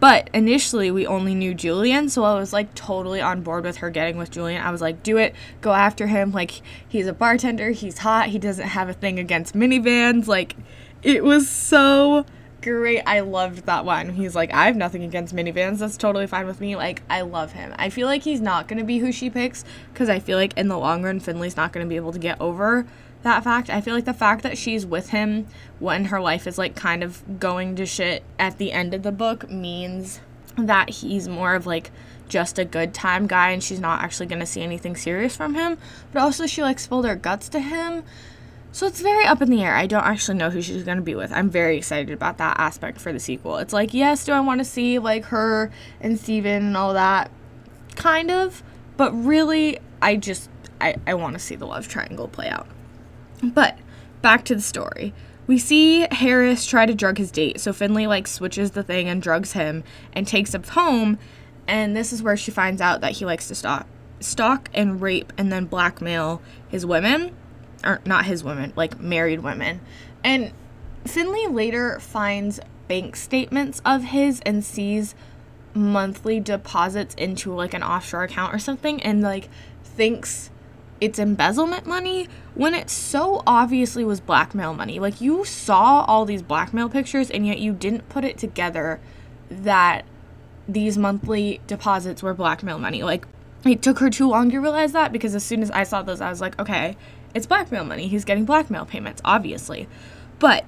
But 0.00 0.30
initially, 0.34 0.90
we 0.90 1.06
only 1.06 1.32
knew 1.32 1.54
Julian, 1.54 2.08
so 2.08 2.24
I 2.24 2.34
was 2.34 2.52
like 2.52 2.74
totally 2.74 3.20
on 3.20 3.42
board 3.42 3.62
with 3.62 3.76
her 3.76 3.90
getting 3.90 4.16
with 4.16 4.32
Julian. 4.32 4.60
I 4.60 4.72
was 4.72 4.80
like, 4.80 5.04
do 5.04 5.16
it, 5.16 5.32
go 5.60 5.72
after 5.72 6.08
him. 6.08 6.32
Like, 6.32 6.60
he's 6.88 7.06
a 7.06 7.12
bartender, 7.12 7.70
he's 7.70 7.98
hot, 7.98 8.30
he 8.30 8.38
doesn't 8.40 8.66
have 8.66 8.88
a 8.88 8.94
thing 8.94 9.20
against 9.20 9.54
minivans. 9.54 10.26
Like, 10.26 10.56
it 11.04 11.22
was 11.22 11.48
so 11.48 12.26
great. 12.62 13.02
I 13.06 13.20
loved 13.20 13.66
that 13.66 13.84
one. 13.84 14.10
He's 14.10 14.34
like, 14.34 14.52
I 14.54 14.66
have 14.66 14.76
nothing 14.76 15.02
against 15.04 15.34
minivans. 15.34 15.78
That's 15.78 15.96
totally 15.96 16.26
fine 16.26 16.46
with 16.46 16.60
me. 16.60 16.76
Like, 16.76 17.02
I 17.10 17.22
love 17.22 17.52
him. 17.52 17.74
I 17.76 17.90
feel 17.90 18.06
like 18.06 18.22
he's 18.22 18.40
not 18.40 18.68
going 18.68 18.78
to 18.78 18.84
be 18.84 18.98
who 18.98 19.12
she 19.12 19.28
picks 19.28 19.64
because 19.92 20.08
I 20.08 20.18
feel 20.18 20.38
like 20.38 20.56
in 20.56 20.68
the 20.68 20.78
long 20.78 21.02
run, 21.02 21.20
Finlay's 21.20 21.56
not 21.56 21.72
going 21.72 21.84
to 21.84 21.88
be 21.88 21.96
able 21.96 22.12
to 22.12 22.18
get 22.18 22.40
over 22.40 22.86
that 23.22 23.44
fact. 23.44 23.68
I 23.70 23.80
feel 23.80 23.94
like 23.94 24.04
the 24.04 24.14
fact 24.14 24.42
that 24.42 24.56
she's 24.56 24.86
with 24.86 25.10
him 25.10 25.46
when 25.78 26.06
her 26.06 26.20
life 26.20 26.46
is 26.46 26.58
like 26.58 26.74
kind 26.74 27.02
of 27.02 27.40
going 27.40 27.76
to 27.76 27.86
shit 27.86 28.22
at 28.38 28.58
the 28.58 28.72
end 28.72 28.94
of 28.94 29.02
the 29.02 29.12
book 29.12 29.50
means 29.50 30.20
that 30.56 30.90
he's 30.90 31.28
more 31.28 31.54
of 31.54 31.66
like 31.66 31.90
just 32.28 32.58
a 32.58 32.64
good 32.64 32.94
time 32.94 33.26
guy 33.26 33.50
and 33.50 33.62
she's 33.62 33.80
not 33.80 34.02
actually 34.02 34.26
going 34.26 34.40
to 34.40 34.46
see 34.46 34.62
anything 34.62 34.96
serious 34.96 35.36
from 35.36 35.54
him. 35.54 35.78
But 36.12 36.22
also, 36.22 36.46
she 36.46 36.62
like 36.62 36.78
spilled 36.78 37.06
her 37.06 37.16
guts 37.16 37.48
to 37.50 37.60
him. 37.60 38.04
So 38.74 38.86
it's 38.86 39.02
very 39.02 39.26
up 39.26 39.42
in 39.42 39.50
the 39.50 39.62
air. 39.62 39.74
I 39.74 39.86
don't 39.86 40.02
actually 40.02 40.38
know 40.38 40.48
who 40.48 40.62
she's 40.62 40.82
going 40.82 40.96
to 40.96 41.02
be 41.02 41.14
with. 41.14 41.30
I'm 41.30 41.50
very 41.50 41.76
excited 41.76 42.10
about 42.10 42.38
that 42.38 42.58
aspect 42.58 43.02
for 43.02 43.12
the 43.12 43.20
sequel. 43.20 43.58
It's 43.58 43.74
like, 43.74 43.92
yes, 43.92 44.24
do 44.24 44.32
I 44.32 44.40
want 44.40 44.60
to 44.60 44.64
see 44.64 44.98
like 44.98 45.26
her 45.26 45.70
and 46.00 46.18
Steven 46.18 46.66
and 46.66 46.76
all 46.76 46.94
that? 46.94 47.30
Kind 47.96 48.30
of. 48.30 48.62
But 48.96 49.12
really, 49.12 49.78
I 50.00 50.16
just, 50.16 50.48
I, 50.80 50.96
I 51.06 51.12
want 51.14 51.34
to 51.34 51.38
see 51.38 51.54
the 51.54 51.66
love 51.66 51.86
triangle 51.86 52.28
play 52.28 52.48
out. 52.48 52.66
But 53.42 53.78
back 54.22 54.46
to 54.46 54.54
the 54.54 54.62
story. 54.62 55.12
We 55.46 55.58
see 55.58 56.06
Harris 56.10 56.64
try 56.64 56.86
to 56.86 56.94
drug 56.94 57.18
his 57.18 57.30
date. 57.30 57.60
So 57.60 57.74
Finlay 57.74 58.06
like 58.06 58.26
switches 58.26 58.70
the 58.70 58.82
thing 58.82 59.06
and 59.06 59.20
drugs 59.20 59.52
him 59.52 59.84
and 60.14 60.26
takes 60.26 60.54
him 60.54 60.62
home. 60.62 61.18
And 61.66 61.94
this 61.94 62.10
is 62.10 62.22
where 62.22 62.38
she 62.38 62.50
finds 62.50 62.80
out 62.80 63.02
that 63.02 63.12
he 63.12 63.26
likes 63.26 63.48
to 63.48 63.54
stalk, 63.54 63.86
stalk 64.20 64.70
and 64.72 65.02
rape 65.02 65.30
and 65.36 65.52
then 65.52 65.66
blackmail 65.66 66.40
his 66.70 66.86
women 66.86 67.34
or 67.84 68.00
not 68.04 68.24
his 68.26 68.44
women, 68.44 68.72
like 68.76 69.00
married 69.00 69.40
women. 69.40 69.80
And 70.24 70.52
Finlay 71.04 71.46
later 71.46 71.98
finds 72.00 72.60
bank 72.88 73.16
statements 73.16 73.80
of 73.84 74.04
his 74.04 74.40
and 74.44 74.64
sees 74.64 75.14
monthly 75.74 76.38
deposits 76.40 77.14
into 77.14 77.52
like 77.54 77.74
an 77.74 77.82
offshore 77.82 78.24
account 78.24 78.54
or 78.54 78.58
something 78.58 79.02
and 79.02 79.22
like 79.22 79.48
thinks 79.82 80.50
it's 81.00 81.18
embezzlement 81.18 81.86
money 81.86 82.28
when 82.54 82.74
it 82.74 82.88
so 82.88 83.42
obviously 83.46 84.04
was 84.04 84.20
blackmail 84.20 84.74
money. 84.74 84.98
Like 84.98 85.20
you 85.20 85.44
saw 85.44 86.04
all 86.06 86.24
these 86.24 86.42
blackmail 86.42 86.88
pictures 86.88 87.30
and 87.30 87.46
yet 87.46 87.58
you 87.58 87.72
didn't 87.72 88.08
put 88.08 88.24
it 88.24 88.38
together 88.38 89.00
that 89.50 90.04
these 90.68 90.96
monthly 90.96 91.60
deposits 91.66 92.22
were 92.22 92.34
blackmail 92.34 92.78
money. 92.78 93.02
Like 93.02 93.26
it 93.64 93.82
took 93.82 93.98
her 93.98 94.10
too 94.10 94.28
long 94.28 94.50
to 94.50 94.58
realize 94.58 94.92
that 94.92 95.12
because 95.12 95.34
as 95.34 95.42
soon 95.42 95.62
as 95.62 95.70
I 95.72 95.82
saw 95.82 96.02
those 96.02 96.20
I 96.20 96.30
was 96.30 96.40
like, 96.40 96.58
okay, 96.60 96.96
it's 97.34 97.46
blackmail 97.46 97.84
money. 97.84 98.08
He's 98.08 98.24
getting 98.24 98.44
blackmail 98.44 98.84
payments, 98.84 99.22
obviously. 99.24 99.88
But 100.38 100.64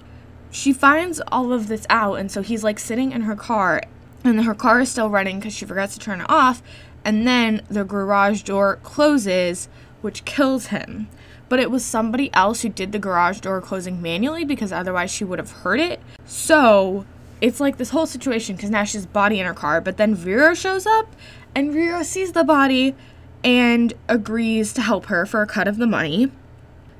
she 0.50 0.72
finds 0.72 1.20
all 1.32 1.52
of 1.52 1.68
this 1.68 1.86
out, 1.90 2.14
and 2.14 2.30
so 2.30 2.42
he's 2.42 2.64
like 2.64 2.78
sitting 2.78 3.12
in 3.12 3.22
her 3.22 3.36
car, 3.36 3.82
and 4.22 4.44
her 4.44 4.54
car 4.54 4.80
is 4.80 4.90
still 4.90 5.10
running 5.10 5.38
because 5.38 5.54
she 5.54 5.64
forgets 5.64 5.94
to 5.94 6.00
turn 6.00 6.20
it 6.20 6.30
off. 6.30 6.62
And 7.04 7.26
then 7.26 7.62
the 7.68 7.84
garage 7.84 8.42
door 8.42 8.78
closes, 8.82 9.68
which 10.00 10.24
kills 10.24 10.68
him. 10.68 11.08
But 11.48 11.60
it 11.60 11.70
was 11.70 11.84
somebody 11.84 12.32
else 12.32 12.62
who 12.62 12.70
did 12.70 12.92
the 12.92 12.98
garage 12.98 13.40
door 13.40 13.60
closing 13.60 14.00
manually 14.00 14.44
because 14.44 14.72
otherwise 14.72 15.10
she 15.10 15.24
would 15.24 15.38
have 15.38 15.50
heard 15.50 15.80
it. 15.80 16.00
So 16.24 17.04
it's 17.40 17.60
like 17.60 17.76
this 17.76 17.90
whole 17.90 18.06
situation 18.06 18.56
because 18.56 18.70
now 18.70 18.84
she's 18.84 19.04
body 19.04 19.40
in 19.40 19.46
her 19.46 19.52
car. 19.52 19.82
But 19.82 19.98
then 19.98 20.14
Vero 20.14 20.54
shows 20.54 20.86
up, 20.86 21.14
and 21.54 21.72
Vero 21.72 22.02
sees 22.02 22.32
the 22.32 22.44
body 22.44 22.94
and 23.42 23.92
agrees 24.08 24.72
to 24.72 24.80
help 24.80 25.06
her 25.06 25.26
for 25.26 25.42
a 25.42 25.46
cut 25.46 25.68
of 25.68 25.76
the 25.76 25.86
money 25.86 26.30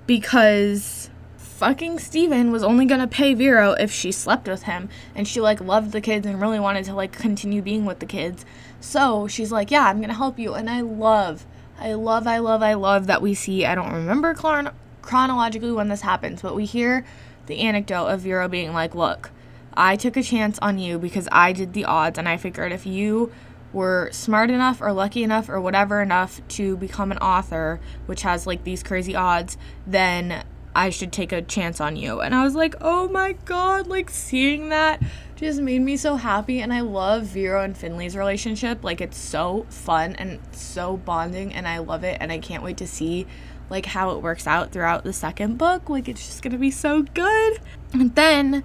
because 0.06 1.10
fucking 1.36 1.98
Steven 1.98 2.50
was 2.50 2.62
only 2.62 2.84
gonna 2.84 3.06
pay 3.06 3.32
Vero 3.34 3.72
if 3.72 3.92
she 3.92 4.12
slept 4.12 4.48
with 4.48 4.64
him 4.64 4.88
and 5.14 5.26
she 5.26 5.40
like 5.40 5.60
loved 5.60 5.92
the 5.92 6.00
kids 6.00 6.26
and 6.26 6.40
really 6.40 6.60
wanted 6.60 6.84
to 6.84 6.94
like 6.94 7.12
continue 7.12 7.62
being 7.62 7.84
with 7.84 8.00
the 8.00 8.06
kids. 8.06 8.44
So 8.80 9.26
she's 9.28 9.52
like, 9.52 9.70
Yeah, 9.70 9.86
I'm 9.86 10.00
gonna 10.00 10.14
help 10.14 10.38
you. 10.38 10.54
And 10.54 10.68
I 10.68 10.80
love, 10.80 11.46
I 11.78 11.94
love, 11.94 12.26
I 12.26 12.38
love, 12.38 12.62
I 12.62 12.74
love 12.74 13.06
that 13.06 13.22
we 13.22 13.34
see, 13.34 13.64
I 13.64 13.74
don't 13.74 13.92
remember 13.92 14.34
chron- 14.34 14.74
chronologically 15.00 15.72
when 15.72 15.88
this 15.88 16.02
happens, 16.02 16.42
but 16.42 16.54
we 16.54 16.64
hear 16.64 17.04
the 17.46 17.60
anecdote 17.60 18.06
of 18.06 18.20
Vero 18.20 18.48
being 18.48 18.72
like, 18.72 18.94
Look, 18.94 19.30
I 19.74 19.96
took 19.96 20.16
a 20.16 20.22
chance 20.22 20.58
on 20.60 20.78
you 20.78 20.98
because 20.98 21.28
I 21.32 21.52
did 21.52 21.72
the 21.72 21.84
odds 21.84 22.18
and 22.18 22.28
I 22.28 22.36
figured 22.36 22.72
if 22.72 22.84
you 22.86 23.32
were 23.74 24.08
smart 24.12 24.50
enough 24.50 24.80
or 24.80 24.92
lucky 24.92 25.22
enough 25.22 25.48
or 25.48 25.60
whatever 25.60 26.00
enough 26.00 26.40
to 26.48 26.76
become 26.76 27.12
an 27.12 27.18
author, 27.18 27.80
which 28.06 28.22
has 28.22 28.46
like 28.46 28.64
these 28.64 28.82
crazy 28.82 29.14
odds, 29.14 29.58
then 29.86 30.44
I 30.74 30.90
should 30.90 31.12
take 31.12 31.32
a 31.32 31.42
chance 31.42 31.80
on 31.80 31.96
you. 31.96 32.20
And 32.20 32.34
I 32.34 32.44
was 32.44 32.54
like, 32.54 32.74
oh 32.80 33.08
my 33.08 33.32
god, 33.44 33.86
like 33.86 34.10
seeing 34.10 34.70
that 34.70 35.02
just 35.36 35.60
made 35.60 35.82
me 35.82 35.96
so 35.96 36.16
happy. 36.16 36.60
And 36.60 36.72
I 36.72 36.80
love 36.80 37.24
Vero 37.24 37.62
and 37.62 37.76
Finlay's 37.76 38.16
relationship. 38.16 38.82
Like, 38.82 39.00
it's 39.00 39.18
so 39.18 39.66
fun 39.68 40.14
and 40.16 40.40
so 40.52 40.96
bonding, 40.96 41.52
and 41.52 41.66
I 41.66 41.78
love 41.78 42.04
it. 42.04 42.18
And 42.20 42.32
I 42.32 42.38
can't 42.38 42.62
wait 42.62 42.76
to 42.78 42.86
see 42.86 43.26
like 43.70 43.86
how 43.86 44.10
it 44.10 44.22
works 44.22 44.46
out 44.46 44.72
throughout 44.72 45.04
the 45.04 45.12
second 45.12 45.58
book. 45.58 45.88
Like, 45.88 46.08
it's 46.08 46.24
just 46.24 46.42
gonna 46.42 46.58
be 46.58 46.70
so 46.70 47.02
good. 47.02 47.60
And 47.92 48.14
then 48.14 48.64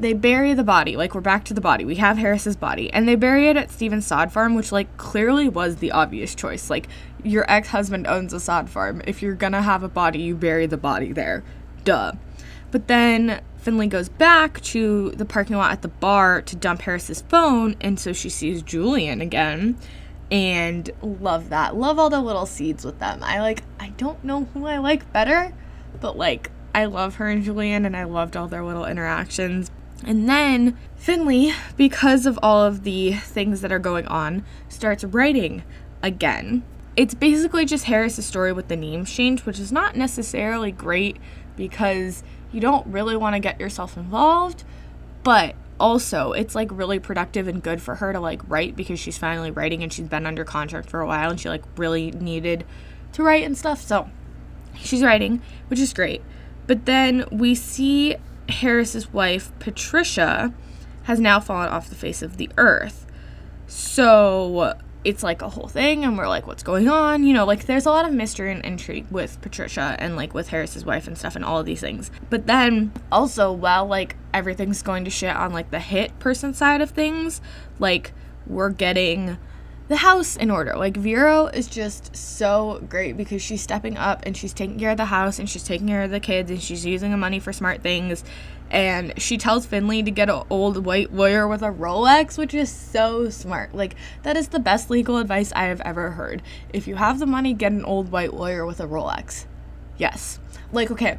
they 0.00 0.12
bury 0.12 0.54
the 0.54 0.64
body. 0.64 0.96
Like 0.96 1.14
we're 1.14 1.20
back 1.20 1.44
to 1.44 1.54
the 1.54 1.60
body. 1.60 1.84
We 1.84 1.96
have 1.96 2.18
Harris's 2.18 2.56
body, 2.56 2.92
and 2.92 3.06
they 3.06 3.14
bury 3.14 3.48
it 3.48 3.56
at 3.56 3.70
Steven's 3.70 4.06
sod 4.06 4.32
farm, 4.32 4.54
which 4.54 4.72
like 4.72 4.96
clearly 4.96 5.48
was 5.48 5.76
the 5.76 5.92
obvious 5.92 6.34
choice. 6.34 6.70
Like 6.70 6.88
your 7.22 7.44
ex-husband 7.50 8.06
owns 8.06 8.32
a 8.32 8.40
sod 8.40 8.70
farm. 8.70 9.02
If 9.06 9.22
you're 9.22 9.34
gonna 9.34 9.62
have 9.62 9.82
a 9.82 9.88
body, 9.88 10.20
you 10.20 10.34
bury 10.34 10.66
the 10.66 10.76
body 10.76 11.12
there. 11.12 11.44
Duh. 11.84 12.12
But 12.70 12.88
then 12.88 13.42
Finlay 13.58 13.88
goes 13.88 14.08
back 14.08 14.60
to 14.62 15.10
the 15.10 15.24
parking 15.24 15.56
lot 15.56 15.72
at 15.72 15.82
the 15.82 15.88
bar 15.88 16.40
to 16.42 16.56
dump 16.56 16.82
Harris's 16.82 17.22
phone, 17.22 17.76
and 17.80 17.98
so 17.98 18.12
she 18.12 18.30
sees 18.30 18.62
Julian 18.62 19.20
again. 19.20 19.76
And 20.30 20.88
love 21.02 21.48
that. 21.50 21.74
Love 21.74 21.98
all 21.98 22.08
the 22.08 22.20
little 22.20 22.46
seeds 22.46 22.84
with 22.84 23.00
them. 23.00 23.20
I 23.22 23.40
like 23.40 23.64
I 23.78 23.88
don't 23.90 24.22
know 24.24 24.44
who 24.54 24.66
I 24.66 24.78
like 24.78 25.12
better, 25.12 25.52
but 26.00 26.16
like 26.16 26.50
I 26.74 26.84
love 26.84 27.16
her 27.16 27.28
and 27.28 27.42
Julian 27.42 27.84
and 27.84 27.96
I 27.96 28.04
loved 28.04 28.36
all 28.36 28.46
their 28.46 28.62
little 28.62 28.84
interactions. 28.86 29.70
And 30.04 30.28
then 30.28 30.78
Finlay, 30.96 31.52
because 31.76 32.26
of 32.26 32.38
all 32.42 32.62
of 32.62 32.84
the 32.84 33.12
things 33.12 33.60
that 33.60 33.72
are 33.72 33.78
going 33.78 34.06
on, 34.06 34.44
starts 34.68 35.04
writing 35.04 35.62
again. 36.02 36.62
It's 36.96 37.14
basically 37.14 37.64
just 37.64 37.84
Harris's 37.84 38.26
story 38.26 38.52
with 38.52 38.68
the 38.68 38.76
name 38.76 39.04
changed, 39.04 39.46
which 39.46 39.58
is 39.58 39.70
not 39.70 39.96
necessarily 39.96 40.72
great 40.72 41.16
because 41.56 42.22
you 42.52 42.60
don't 42.60 42.86
really 42.86 43.16
want 43.16 43.34
to 43.34 43.40
get 43.40 43.60
yourself 43.60 43.96
involved, 43.96 44.64
but 45.22 45.54
also 45.78 46.32
it's 46.32 46.54
like 46.54 46.68
really 46.70 46.98
productive 46.98 47.48
and 47.48 47.62
good 47.62 47.80
for 47.80 47.96
her 47.96 48.12
to 48.12 48.20
like 48.20 48.42
write 48.48 48.76
because 48.76 49.00
she's 49.00 49.16
finally 49.16 49.50
writing 49.50 49.82
and 49.82 49.92
she's 49.92 50.08
been 50.08 50.26
under 50.26 50.44
contract 50.44 50.90
for 50.90 51.00
a 51.00 51.06
while 51.06 51.30
and 51.30 51.40
she 51.40 51.48
like 51.48 51.64
really 51.76 52.10
needed 52.10 52.64
to 53.12 53.22
write 53.22 53.44
and 53.44 53.56
stuff. 53.56 53.80
So 53.80 54.10
she's 54.76 55.02
writing, 55.02 55.40
which 55.68 55.80
is 55.80 55.92
great. 55.92 56.22
But 56.66 56.84
then 56.86 57.24
we 57.30 57.54
see 57.54 58.16
Harris's 58.50 59.12
wife, 59.12 59.50
Patricia, 59.58 60.52
has 61.04 61.18
now 61.18 61.40
fallen 61.40 61.68
off 61.68 61.88
the 61.88 61.94
face 61.94 62.22
of 62.22 62.36
the 62.36 62.50
earth. 62.56 63.06
So 63.66 64.74
it's 65.02 65.22
like 65.22 65.40
a 65.40 65.48
whole 65.48 65.68
thing, 65.68 66.04
and 66.04 66.18
we're 66.18 66.28
like, 66.28 66.46
what's 66.46 66.62
going 66.62 66.88
on? 66.88 67.24
You 67.24 67.32
know, 67.32 67.46
like 67.46 67.64
there's 67.66 67.86
a 67.86 67.90
lot 67.90 68.06
of 68.06 68.12
mystery 68.12 68.52
and 68.52 68.64
intrigue 68.64 69.06
with 69.10 69.40
Patricia 69.40 69.96
and 69.98 70.16
like 70.16 70.34
with 70.34 70.48
Harris's 70.48 70.84
wife 70.84 71.06
and 71.06 71.16
stuff 71.16 71.36
and 71.36 71.44
all 71.44 71.58
of 71.58 71.66
these 71.66 71.80
things. 71.80 72.10
But 72.28 72.46
then 72.46 72.92
also, 73.10 73.52
while 73.52 73.86
like 73.86 74.16
everything's 74.34 74.82
going 74.82 75.04
to 75.04 75.10
shit 75.10 75.34
on 75.34 75.52
like 75.52 75.70
the 75.70 75.80
hit 75.80 76.18
person 76.18 76.52
side 76.52 76.80
of 76.80 76.90
things, 76.90 77.40
like 77.78 78.12
we're 78.46 78.70
getting 78.70 79.38
the 79.90 79.96
house 79.96 80.36
in 80.36 80.52
order. 80.52 80.74
Like 80.76 80.96
Vero 80.96 81.46
is 81.46 81.66
just 81.66 82.14
so 82.14 82.80
great 82.88 83.16
because 83.16 83.42
she's 83.42 83.60
stepping 83.60 83.96
up 83.96 84.22
and 84.24 84.36
she's 84.36 84.52
taking 84.52 84.78
care 84.78 84.92
of 84.92 84.96
the 84.96 85.06
house 85.06 85.40
and 85.40 85.50
she's 85.50 85.64
taking 85.64 85.88
care 85.88 86.02
of 86.02 86.12
the 86.12 86.20
kids 86.20 86.48
and 86.48 86.62
she's 86.62 86.86
using 86.86 87.10
the 87.10 87.16
money 87.16 87.40
for 87.40 87.52
smart 87.52 87.82
things. 87.82 88.22
And 88.70 89.20
she 89.20 89.36
tells 89.36 89.66
Finlay 89.66 90.02
to 90.02 90.12
get 90.12 90.30
an 90.30 90.44
old 90.48 90.86
white 90.86 91.12
lawyer 91.12 91.48
with 91.48 91.62
a 91.62 91.72
Rolex, 91.72 92.38
which 92.38 92.54
is 92.54 92.70
so 92.70 93.30
smart. 93.30 93.74
Like, 93.74 93.96
that 94.22 94.36
is 94.36 94.46
the 94.50 94.60
best 94.60 94.90
legal 94.90 95.18
advice 95.18 95.52
I 95.56 95.64
have 95.64 95.80
ever 95.80 96.12
heard. 96.12 96.40
If 96.72 96.86
you 96.86 96.94
have 96.94 97.18
the 97.18 97.26
money, 97.26 97.52
get 97.52 97.72
an 97.72 97.84
old 97.84 98.12
white 98.12 98.32
lawyer 98.32 98.64
with 98.64 98.78
a 98.78 98.86
Rolex. 98.86 99.46
Yes. 99.98 100.38
Like, 100.70 100.92
okay, 100.92 101.18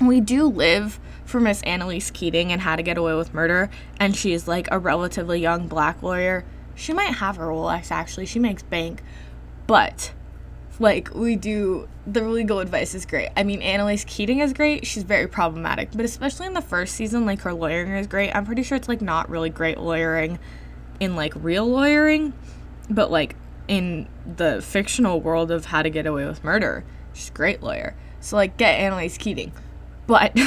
we 0.00 0.20
do 0.20 0.46
live 0.46 1.00
for 1.24 1.40
Miss 1.40 1.60
Annalise 1.62 2.12
Keating 2.12 2.52
and 2.52 2.60
How 2.60 2.76
to 2.76 2.84
Get 2.84 2.98
Away 2.98 3.14
with 3.14 3.34
Murder, 3.34 3.68
and 3.98 4.14
she's 4.14 4.46
like 4.46 4.68
a 4.70 4.78
relatively 4.78 5.40
young 5.40 5.66
black 5.66 6.04
lawyer 6.04 6.44
she 6.76 6.92
might 6.92 7.14
have 7.14 7.36
her 7.36 7.46
Rolex 7.46 7.90
actually. 7.90 8.26
She 8.26 8.38
makes 8.38 8.62
bank. 8.62 9.02
But 9.66 10.12
like 10.78 11.12
we 11.14 11.34
do 11.36 11.88
the 12.06 12.22
legal 12.22 12.60
advice 12.60 12.94
is 12.94 13.06
great. 13.06 13.30
I 13.36 13.42
mean 13.42 13.62
Annalise 13.62 14.04
Keating 14.04 14.40
is 14.40 14.52
great. 14.52 14.86
She's 14.86 15.02
very 15.02 15.26
problematic, 15.26 15.90
but 15.92 16.04
especially 16.04 16.46
in 16.46 16.54
the 16.54 16.62
first 16.62 16.94
season 16.94 17.26
like 17.26 17.40
her 17.40 17.52
lawyering 17.52 17.92
is 17.92 18.06
great. 18.06 18.30
I'm 18.34 18.46
pretty 18.46 18.62
sure 18.62 18.76
it's 18.76 18.88
like 18.88 19.00
not 19.00 19.28
really 19.28 19.50
great 19.50 19.78
lawyering 19.78 20.38
in 21.00 21.16
like 21.16 21.32
real 21.34 21.66
lawyering, 21.66 22.32
but 22.88 23.10
like 23.10 23.34
in 23.66 24.06
the 24.36 24.62
fictional 24.62 25.20
world 25.20 25.50
of 25.50 25.66
how 25.66 25.82
to 25.82 25.90
get 25.90 26.06
away 26.06 26.26
with 26.26 26.44
murder, 26.44 26.84
she's 27.12 27.30
a 27.30 27.32
great 27.32 27.62
lawyer. 27.62 27.96
So 28.20 28.36
like 28.36 28.56
get 28.56 28.78
Annalise 28.78 29.18
Keating. 29.18 29.52
But 30.06 30.38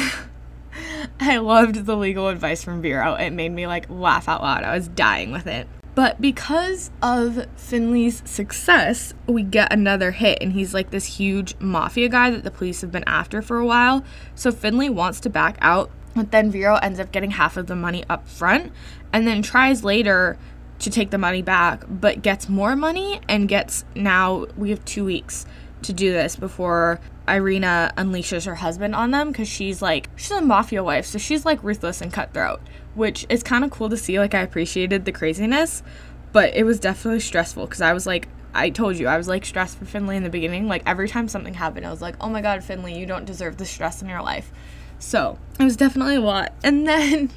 I 1.20 1.38
loved 1.38 1.86
the 1.86 1.98
legal 1.98 2.28
advice 2.30 2.64
from 2.64 2.82
Vero. 2.82 3.16
It 3.16 3.32
made 3.32 3.52
me 3.52 3.68
like 3.68 3.90
laugh 3.90 4.30
out 4.30 4.42
loud. 4.42 4.64
I 4.64 4.76
was 4.76 4.88
dying 4.88 5.32
with 5.32 5.48
it. 5.48 5.68
But 6.00 6.22
because 6.22 6.92
of 7.02 7.46
Finlay's 7.58 8.22
success, 8.24 9.14
we 9.28 9.44
get 9.44 9.74
another 9.74 10.12
hit, 10.12 10.38
and 10.40 10.54
he's 10.54 10.74
like 10.74 10.92
this 10.92 11.18
huge 11.18 11.60
mafia 11.60 12.08
guy 12.08 12.30
that 12.30 12.46
the 12.46 12.52
police 12.52 12.80
have 12.80 12.90
been 12.90 13.04
after 13.06 13.42
for 13.42 13.58
a 13.58 13.66
while. 13.66 14.06
So 14.34 14.50
Finlay 14.50 14.88
wants 14.88 15.20
to 15.20 15.30
back 15.30 15.58
out, 15.60 15.92
but 16.16 16.32
then 16.32 16.52
Vero 16.52 16.76
ends 16.76 17.02
up 17.02 17.12
getting 17.12 17.32
half 17.32 17.58
of 17.58 17.68
the 17.68 17.76
money 17.76 18.06
up 18.10 18.30
front 18.30 18.72
and 19.12 19.28
then 19.28 19.42
tries 19.42 19.84
later 19.84 20.38
to 20.80 20.90
take 20.90 21.10
the 21.10 21.18
money 21.18 21.42
back, 21.42 21.84
but 21.90 22.22
gets 22.22 22.48
more 22.48 22.78
money 22.78 23.20
and 23.28 23.50
gets 23.50 23.84
now 23.94 24.46
we 24.56 24.70
have 24.70 24.86
two 24.86 25.04
weeks 25.04 25.46
to 25.82 25.92
do 25.92 26.14
this 26.14 26.38
before 26.38 27.02
Irina 27.28 27.92
unleashes 27.98 28.46
her 28.46 28.56
husband 28.56 28.96
on 28.96 29.12
them 29.12 29.34
because 29.34 29.50
she's 29.50 29.82
like, 29.82 30.10
she's 30.16 30.32
a 30.32 30.42
mafia 30.42 30.82
wife, 30.82 31.06
so 31.06 31.18
she's 31.18 31.46
like 31.46 31.62
ruthless 31.62 32.00
and 32.00 32.14
cutthroat, 32.14 32.62
which 33.00 33.26
is 33.30 33.42
kind 33.42 33.64
of 33.64 33.72
cool 33.72 33.90
to 33.90 33.98
see. 33.98 34.20
Like, 34.20 34.36
I 34.36 34.42
appreciated 34.42 35.06
the 35.06 35.12
craziness, 35.12 35.82
but 36.34 36.54
it 36.54 36.64
was 36.66 36.80
definitely 36.80 37.22
stressful 37.22 37.66
because 37.66 37.82
I 37.82 37.94
was 37.94 38.06
like, 38.06 38.28
I 38.54 38.70
told 38.70 38.98
you, 38.98 39.08
I 39.08 39.18
was 39.18 39.28
like 39.28 39.46
stressed 39.46 39.78
for 39.78 39.86
Finlay 39.86 40.18
in 40.18 40.24
the 40.24 40.30
beginning. 40.30 40.68
Like, 40.68 40.84
every 40.86 41.08
time 41.08 41.28
something 41.30 41.54
happened, 41.54 41.86
I 41.86 41.92
was 41.92 42.02
like, 42.02 42.16
oh 42.20 42.30
my 42.30 42.42
god, 42.42 42.64
Finlay, 42.64 43.00
you 43.00 43.06
don't 43.06 43.26
deserve 43.26 43.58
the 43.58 43.66
stress 43.66 44.02
in 44.02 44.10
your 44.10 44.22
life. 44.22 44.52
So, 45.00 45.40
it 45.58 45.64
was 45.64 45.78
definitely 45.78 46.16
a 46.16 46.22
lot. 46.22 46.54
And 46.62 46.86
then 46.86 47.32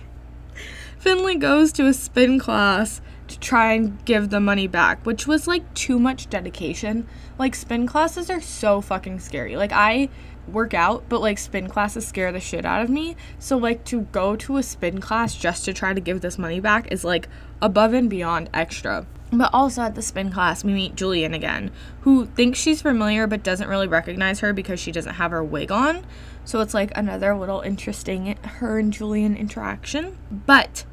Finlay 0.99 1.37
goes 1.37 1.71
to 1.73 1.87
a 1.87 1.93
spin 1.93 2.41
class 2.41 3.01
to 3.29 3.39
try 3.39 3.73
and 3.73 4.05
give 4.05 4.31
the 4.31 4.41
money 4.41 4.67
back, 4.67 5.05
which 5.07 5.27
was 5.27 5.47
like 5.47 5.73
too 5.75 5.99
much 5.99 6.29
dedication. 6.29 7.07
Like 7.39 7.55
spin 7.55 7.87
classes 7.87 8.31
are 8.31 8.41
so 8.41 8.81
fucking 8.81 9.21
scary. 9.21 9.57
Like 9.57 9.73
I 9.73 10.09
work 10.49 10.75
out, 10.75 11.05
but 11.09 11.21
like 11.21 11.39
spin 11.39 11.69
classes 11.69 12.07
scare 12.07 12.33
the 12.33 12.41
shit 12.41 12.65
out 12.65 12.83
of 12.83 12.91
me. 12.91 13.17
So 13.39 13.57
like 13.57 13.85
to 13.85 14.03
go 14.03 14.37
to 14.37 14.57
a 14.57 14.63
spin 14.63 15.01
class 15.01 15.35
just 15.35 15.65
to 15.65 15.73
try 15.73 15.95
to 15.95 16.01
give 16.01 16.21
this 16.21 16.39
money 16.39 16.61
back 16.61 16.91
is 16.91 17.05
like 17.05 17.29
above 17.61 17.93
and 17.93 18.11
beyond 18.11 18.51
extra. 18.53 19.07
But 19.33 19.51
also 19.55 19.81
at 19.83 19.95
the 19.95 20.03
spin 20.03 20.31
class, 20.31 20.63
we 20.63 20.75
meet 20.75 20.95
Julian 20.95 21.33
again, 21.33 21.71
who 22.03 22.27
thinks 22.27 22.59
she's 22.59 22.83
familiar 22.83 23.27
but 23.27 23.43
doesn't 23.43 23.69
really 23.69 23.89
recognize 23.89 24.41
her 24.41 24.53
because 24.53 24.79
she 24.79 24.93
doesn't 24.93 25.15
have 25.15 25.31
her 25.31 25.43
wig 25.43 25.73
on. 25.73 26.05
So 26.45 26.61
it's 26.61 26.75
like 26.75 26.97
another 26.97 27.35
little 27.35 27.61
interesting 27.61 28.37
her 28.43 28.79
and 28.79 28.93
Julian 28.93 29.35
interaction. 29.35 30.19
But, 30.31 30.85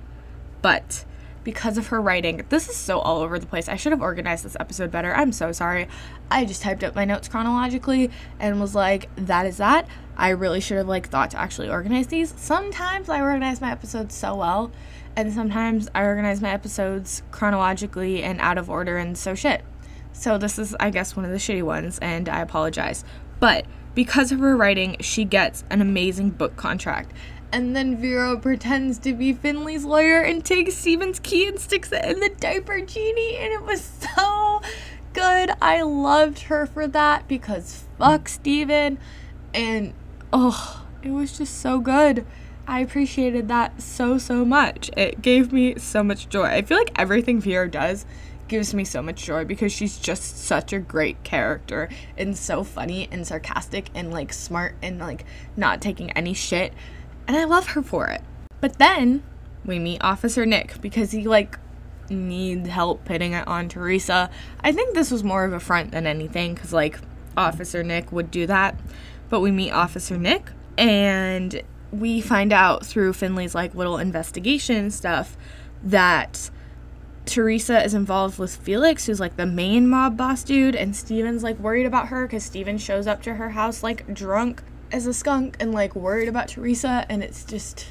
but, 0.62 1.04
because 1.44 1.78
of 1.78 1.88
her 1.88 2.02
writing. 2.02 2.46
This 2.50 2.70
is 2.70 2.76
so 2.76 3.00
all 3.00 3.22
over 3.22 3.40
the 3.40 3.46
place. 3.46 3.70
I 3.70 3.76
should 3.76 3.92
have 3.92 4.02
organized 4.02 4.46
this 4.46 4.58
episode 4.60 4.92
better. 4.92 5.14
I'm 5.14 5.32
so 5.32 5.52
sorry. 5.52 5.88
I 6.30 6.46
just 6.46 6.62
typed 6.62 6.84
up 6.84 6.96
my 6.96 7.06
notes 7.06 7.28
chronologically 7.28 8.12
and 8.40 8.60
was 8.60 8.76
like, 8.76 9.10
that 9.16 9.46
is 9.46 9.58
that. 9.58 9.88
I 10.18 10.30
really 10.30 10.60
should 10.60 10.78
have 10.78 10.88
like 10.88 11.08
thought 11.08 11.32
to 11.32 11.40
actually 11.40 11.70
organize 11.70 12.08
these. 12.08 12.34
Sometimes 12.38 13.08
I 13.10 13.22
organize 13.22 13.62
my 13.62 13.72
episodes 13.72 14.14
so 14.14 14.36
well, 14.36 14.72
and 15.16 15.32
sometimes 15.34 15.90
I 15.96 16.04
organize 16.04 16.42
my 16.42 16.52
episodes 16.52 17.24
chronologically 17.32 18.22
and 18.22 18.40
out 18.42 18.58
of 18.58 18.70
order 18.70 18.98
and 18.98 19.18
so 19.18 19.34
shit. 19.34 19.64
So 20.12 20.38
this 20.38 20.60
is 20.60 20.76
I 20.80 20.90
guess 20.90 21.16
one 21.16 21.24
of 21.24 21.32
the 21.32 21.38
shitty 21.38 21.64
ones 21.64 22.00
and 22.00 22.28
I 22.28 22.42
apologize. 22.42 23.06
But 23.40 23.66
because 23.96 24.32
of 24.32 24.40
her 24.40 24.56
writing, 24.56 24.98
she 25.00 25.24
gets 25.24 25.64
an 25.70 25.82
amazing 25.82 26.32
book 26.32 26.56
contract 26.58 27.14
and 27.52 27.76
then 27.76 27.98
Vero 27.98 28.38
pretends 28.38 29.00
to 29.00 29.14
be 29.14 29.34
Finlay's 29.34 29.86
lawyer 29.86 30.22
and 30.22 30.44
takes 30.44 30.76
Steven's 30.76 31.20
key 31.20 31.48
and 31.48 31.60
sticks 31.60 31.92
it 31.92 32.06
in 32.06 32.20
the 32.20 32.30
diaper 32.30 32.82
genie. 32.82 33.38
And 33.38 33.52
it 33.54 33.64
was 33.64 33.82
so 34.16 34.62
good. 35.14 35.52
I 35.62 35.82
loved 35.82 36.40
her 36.44 36.66
for 36.66 36.88
that 36.88 37.28
because 37.28 37.86
fuck 37.98 38.30
Steven. 38.30 39.00
And 39.54 39.94
oh, 40.32 40.86
it 41.02 41.12
was 41.12 41.38
just 41.38 41.60
so 41.60 41.80
good. 41.80 42.26
I 42.68 42.82
appreciated 42.82 43.48
that 43.48 43.82
so, 43.82 44.20
so 44.20 44.46
much. 44.46 44.92
It 44.96 45.24
gave 45.24 45.52
me 45.52 45.80
so 45.80 46.04
much 46.04 46.30
joy. 46.30 46.46
I 46.46 46.62
feel 46.62 46.78
like 46.78 46.92
everything 47.00 47.42
Vero 47.42 47.68
does 47.68 48.06
gives 48.48 48.74
me 48.74 48.84
so 48.84 49.02
much 49.02 49.24
joy 49.24 49.46
because 49.46 49.72
she's 49.72 49.98
just 49.98 50.38
such 50.38 50.74
a 50.74 50.80
great 50.80 51.24
character 51.24 51.88
and 52.18 52.36
so 52.38 52.64
funny 52.64 53.08
and 53.12 53.26
sarcastic 53.26 53.90
and 53.96 54.12
like 54.12 54.34
smart 54.34 54.76
and 54.82 55.00
like 55.00 55.24
not 55.56 55.82
taking 55.82 56.12
any 56.12 56.34
shit 56.34 56.74
and 57.30 57.38
I 57.38 57.44
love 57.44 57.68
her 57.68 57.84
for 57.84 58.08
it. 58.08 58.22
But 58.60 58.80
then 58.80 59.22
we 59.64 59.78
meet 59.78 60.02
Officer 60.02 60.48
Nick 60.48 60.82
because 60.82 61.12
he 61.12 61.28
like 61.28 61.60
needs 62.10 62.68
help 62.68 63.06
pitting 63.06 63.34
it 63.34 63.48
on 63.48 63.70
Teresa. 63.70 64.32
I 64.62 64.72
think 64.72 64.96
this 64.96 65.12
was 65.12 65.24
more 65.24 65.46
of 65.46 65.54
a 65.54 65.60
front 65.60 65.92
than 65.92 66.08
anything 66.08 66.56
because 66.56 66.74
like 66.74 66.98
Officer 67.38 67.84
Nick 67.84 68.12
would 68.12 68.32
do 68.32 68.48
that. 68.48 68.80
But 69.30 69.42
we 69.42 69.52
meet 69.52 69.70
Officer 69.70 70.18
Nick 70.18 70.52
and 70.76 71.62
we 71.92 72.20
find 72.20 72.52
out 72.52 72.84
through 72.84 73.14
Finlay's 73.14 73.54
like 73.54 73.76
little 73.76 74.00
investigation 74.00 74.90
stuff 74.90 75.38
that 75.84 76.50
Teresa 77.28 77.84
is 77.84 77.94
involved 77.94 78.40
with 78.40 78.56
Felix, 78.56 79.06
who's 79.06 79.20
like 79.20 79.38
the 79.38 79.46
main 79.46 79.88
mob 79.88 80.18
boss 80.18 80.44
dude, 80.44 80.76
and 80.76 80.96
Steven's 80.96 81.44
like 81.44 81.60
worried 81.60 81.86
about 81.86 82.08
her 82.08 82.26
because 82.26 82.44
Steven 82.44 82.80
shows 82.80 83.06
up 83.06 83.22
to 83.22 83.36
her 83.36 83.52
house 83.52 83.84
like 83.84 84.12
drunk 84.16 84.64
as 84.92 85.06
a 85.06 85.14
skunk 85.14 85.58
and 85.60 85.72
like 85.72 85.96
worried 85.96 86.28
about 86.28 86.50
Teresa 86.50 87.06
and 87.10 87.24
it's 87.24 87.44
just 87.44 87.88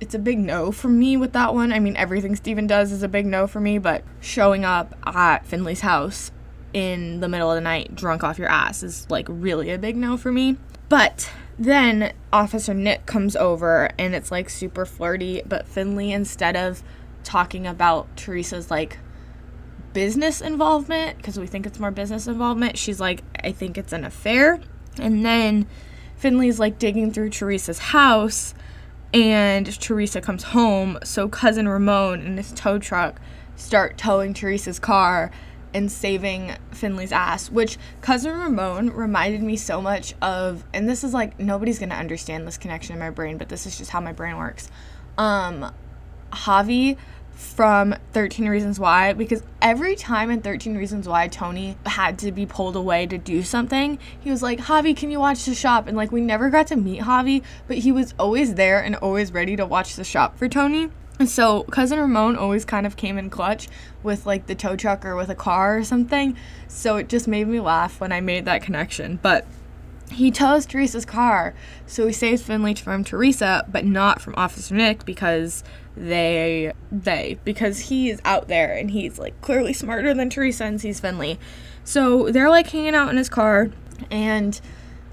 it's 0.00 0.14
a 0.14 0.18
big 0.18 0.38
no 0.38 0.72
for 0.72 0.88
me 0.88 1.16
with 1.16 1.32
that 1.32 1.54
one. 1.54 1.72
I 1.72 1.78
mean 1.78 1.96
everything 1.96 2.34
Steven 2.36 2.66
does 2.66 2.90
is 2.92 3.02
a 3.02 3.08
big 3.08 3.26
no 3.26 3.46
for 3.46 3.60
me, 3.60 3.78
but 3.78 4.02
showing 4.20 4.64
up 4.64 4.94
at 5.06 5.46
Finlay's 5.46 5.80
house 5.80 6.32
in 6.72 7.20
the 7.20 7.28
middle 7.28 7.50
of 7.50 7.54
the 7.54 7.60
night 7.60 7.94
drunk 7.94 8.24
off 8.24 8.38
your 8.38 8.48
ass 8.48 8.82
is 8.82 9.08
like 9.10 9.26
really 9.28 9.70
a 9.70 9.78
big 9.78 9.96
no 9.96 10.16
for 10.16 10.32
me. 10.32 10.56
But 10.88 11.30
then 11.58 12.12
Officer 12.32 12.74
Nick 12.74 13.06
comes 13.06 13.36
over 13.36 13.90
and 13.98 14.14
it's 14.14 14.30
like 14.30 14.50
super 14.50 14.84
flirty, 14.84 15.42
but 15.46 15.66
Finlay 15.66 16.10
instead 16.10 16.56
of 16.56 16.82
talking 17.24 17.66
about 17.66 18.16
Teresa's 18.16 18.70
like 18.70 18.98
business 19.92 20.40
involvement 20.40 21.18
because 21.18 21.38
we 21.38 21.46
think 21.46 21.66
it's 21.66 21.78
more 21.78 21.90
business 21.90 22.26
involvement, 22.26 22.76
she's 22.78 22.98
like 22.98 23.22
I 23.42 23.52
think 23.52 23.78
it's 23.78 23.92
an 23.92 24.04
affair. 24.04 24.60
And 24.98 25.24
then 25.24 25.66
Finlay's 26.22 26.60
like 26.60 26.78
digging 26.78 27.10
through 27.10 27.28
Teresa's 27.30 27.80
house 27.80 28.54
and 29.12 29.66
Teresa 29.80 30.20
comes 30.20 30.44
home. 30.44 30.96
So 31.02 31.28
cousin 31.28 31.66
Ramon 31.66 32.20
and 32.20 32.38
his 32.38 32.52
tow 32.52 32.78
truck 32.78 33.20
start 33.56 33.98
towing 33.98 34.32
Teresa's 34.32 34.78
car 34.78 35.32
and 35.74 35.90
saving 35.90 36.52
Finlay's 36.70 37.10
ass, 37.10 37.50
which 37.50 37.76
cousin 38.02 38.38
Ramon 38.38 38.90
reminded 38.90 39.42
me 39.42 39.56
so 39.56 39.82
much 39.82 40.14
of 40.22 40.62
and 40.72 40.88
this 40.88 41.02
is 41.02 41.12
like 41.12 41.40
nobody's 41.40 41.80
to 41.90 41.96
understand 41.96 42.46
this 42.46 42.56
connection 42.56 42.92
in 42.92 43.00
my 43.00 43.10
brain, 43.10 43.36
but 43.36 43.48
this 43.48 43.66
is 43.66 43.76
just 43.76 43.90
how 43.90 44.00
my 44.00 44.12
brain 44.12 44.36
works. 44.36 44.70
Um 45.18 45.72
Javi 46.30 46.98
from 47.34 47.94
13 48.12 48.48
Reasons 48.48 48.78
Why 48.78 49.12
because 49.12 49.42
every 49.60 49.96
time 49.96 50.30
in 50.30 50.40
13 50.40 50.76
Reasons 50.76 51.08
Why 51.08 51.28
Tony 51.28 51.76
had 51.86 52.18
to 52.20 52.32
be 52.32 52.46
pulled 52.46 52.76
away 52.76 53.06
to 53.06 53.18
do 53.18 53.42
something, 53.42 53.98
he 54.20 54.30
was 54.30 54.42
like, 54.42 54.60
Javi, 54.60 54.96
can 54.96 55.10
you 55.10 55.20
watch 55.20 55.44
the 55.44 55.54
shop? 55.54 55.86
And 55.86 55.96
like, 55.96 56.12
we 56.12 56.20
never 56.20 56.50
got 56.50 56.66
to 56.68 56.76
meet 56.76 57.02
Javi, 57.02 57.42
but 57.66 57.78
he 57.78 57.92
was 57.92 58.14
always 58.18 58.54
there 58.54 58.82
and 58.82 58.96
always 58.96 59.32
ready 59.32 59.56
to 59.56 59.66
watch 59.66 59.96
the 59.96 60.04
shop 60.04 60.36
for 60.38 60.48
Tony. 60.48 60.90
And 61.18 61.28
so 61.28 61.64
cousin 61.64 62.00
Ramon 62.00 62.36
always 62.36 62.64
kind 62.64 62.86
of 62.86 62.96
came 62.96 63.18
in 63.18 63.30
clutch 63.30 63.68
with 64.02 64.26
like 64.26 64.46
the 64.46 64.54
tow 64.54 64.76
truck 64.76 65.04
or 65.04 65.14
with 65.14 65.28
a 65.28 65.34
car 65.34 65.76
or 65.78 65.84
something. 65.84 66.36
So 66.68 66.96
it 66.96 67.08
just 67.08 67.28
made 67.28 67.46
me 67.46 67.60
laugh 67.60 68.00
when 68.00 68.12
I 68.12 68.20
made 68.20 68.44
that 68.46 68.62
connection. 68.62 69.18
But 69.22 69.46
he 70.14 70.30
tows 70.30 70.66
Teresa's 70.66 71.04
car, 71.04 71.54
so 71.86 72.06
he 72.06 72.12
saves 72.12 72.42
Finlay 72.42 72.74
from 72.74 73.04
Teresa, 73.04 73.64
but 73.68 73.84
not 73.84 74.20
from 74.20 74.34
Officer 74.36 74.74
Nick 74.74 75.04
because 75.04 75.64
they 75.96 76.72
they 76.90 77.38
because 77.44 77.80
he 77.80 78.08
is 78.08 78.20
out 78.24 78.48
there 78.48 78.72
and 78.72 78.90
he's 78.90 79.18
like 79.18 79.38
clearly 79.42 79.72
smarter 79.72 80.14
than 80.14 80.30
Teresa 80.30 80.64
and 80.64 80.80
sees 80.80 81.00
Finlay. 81.00 81.38
So 81.84 82.30
they're 82.30 82.50
like 82.50 82.68
hanging 82.68 82.94
out 82.94 83.10
in 83.10 83.16
his 83.16 83.28
car 83.28 83.70
and 84.10 84.60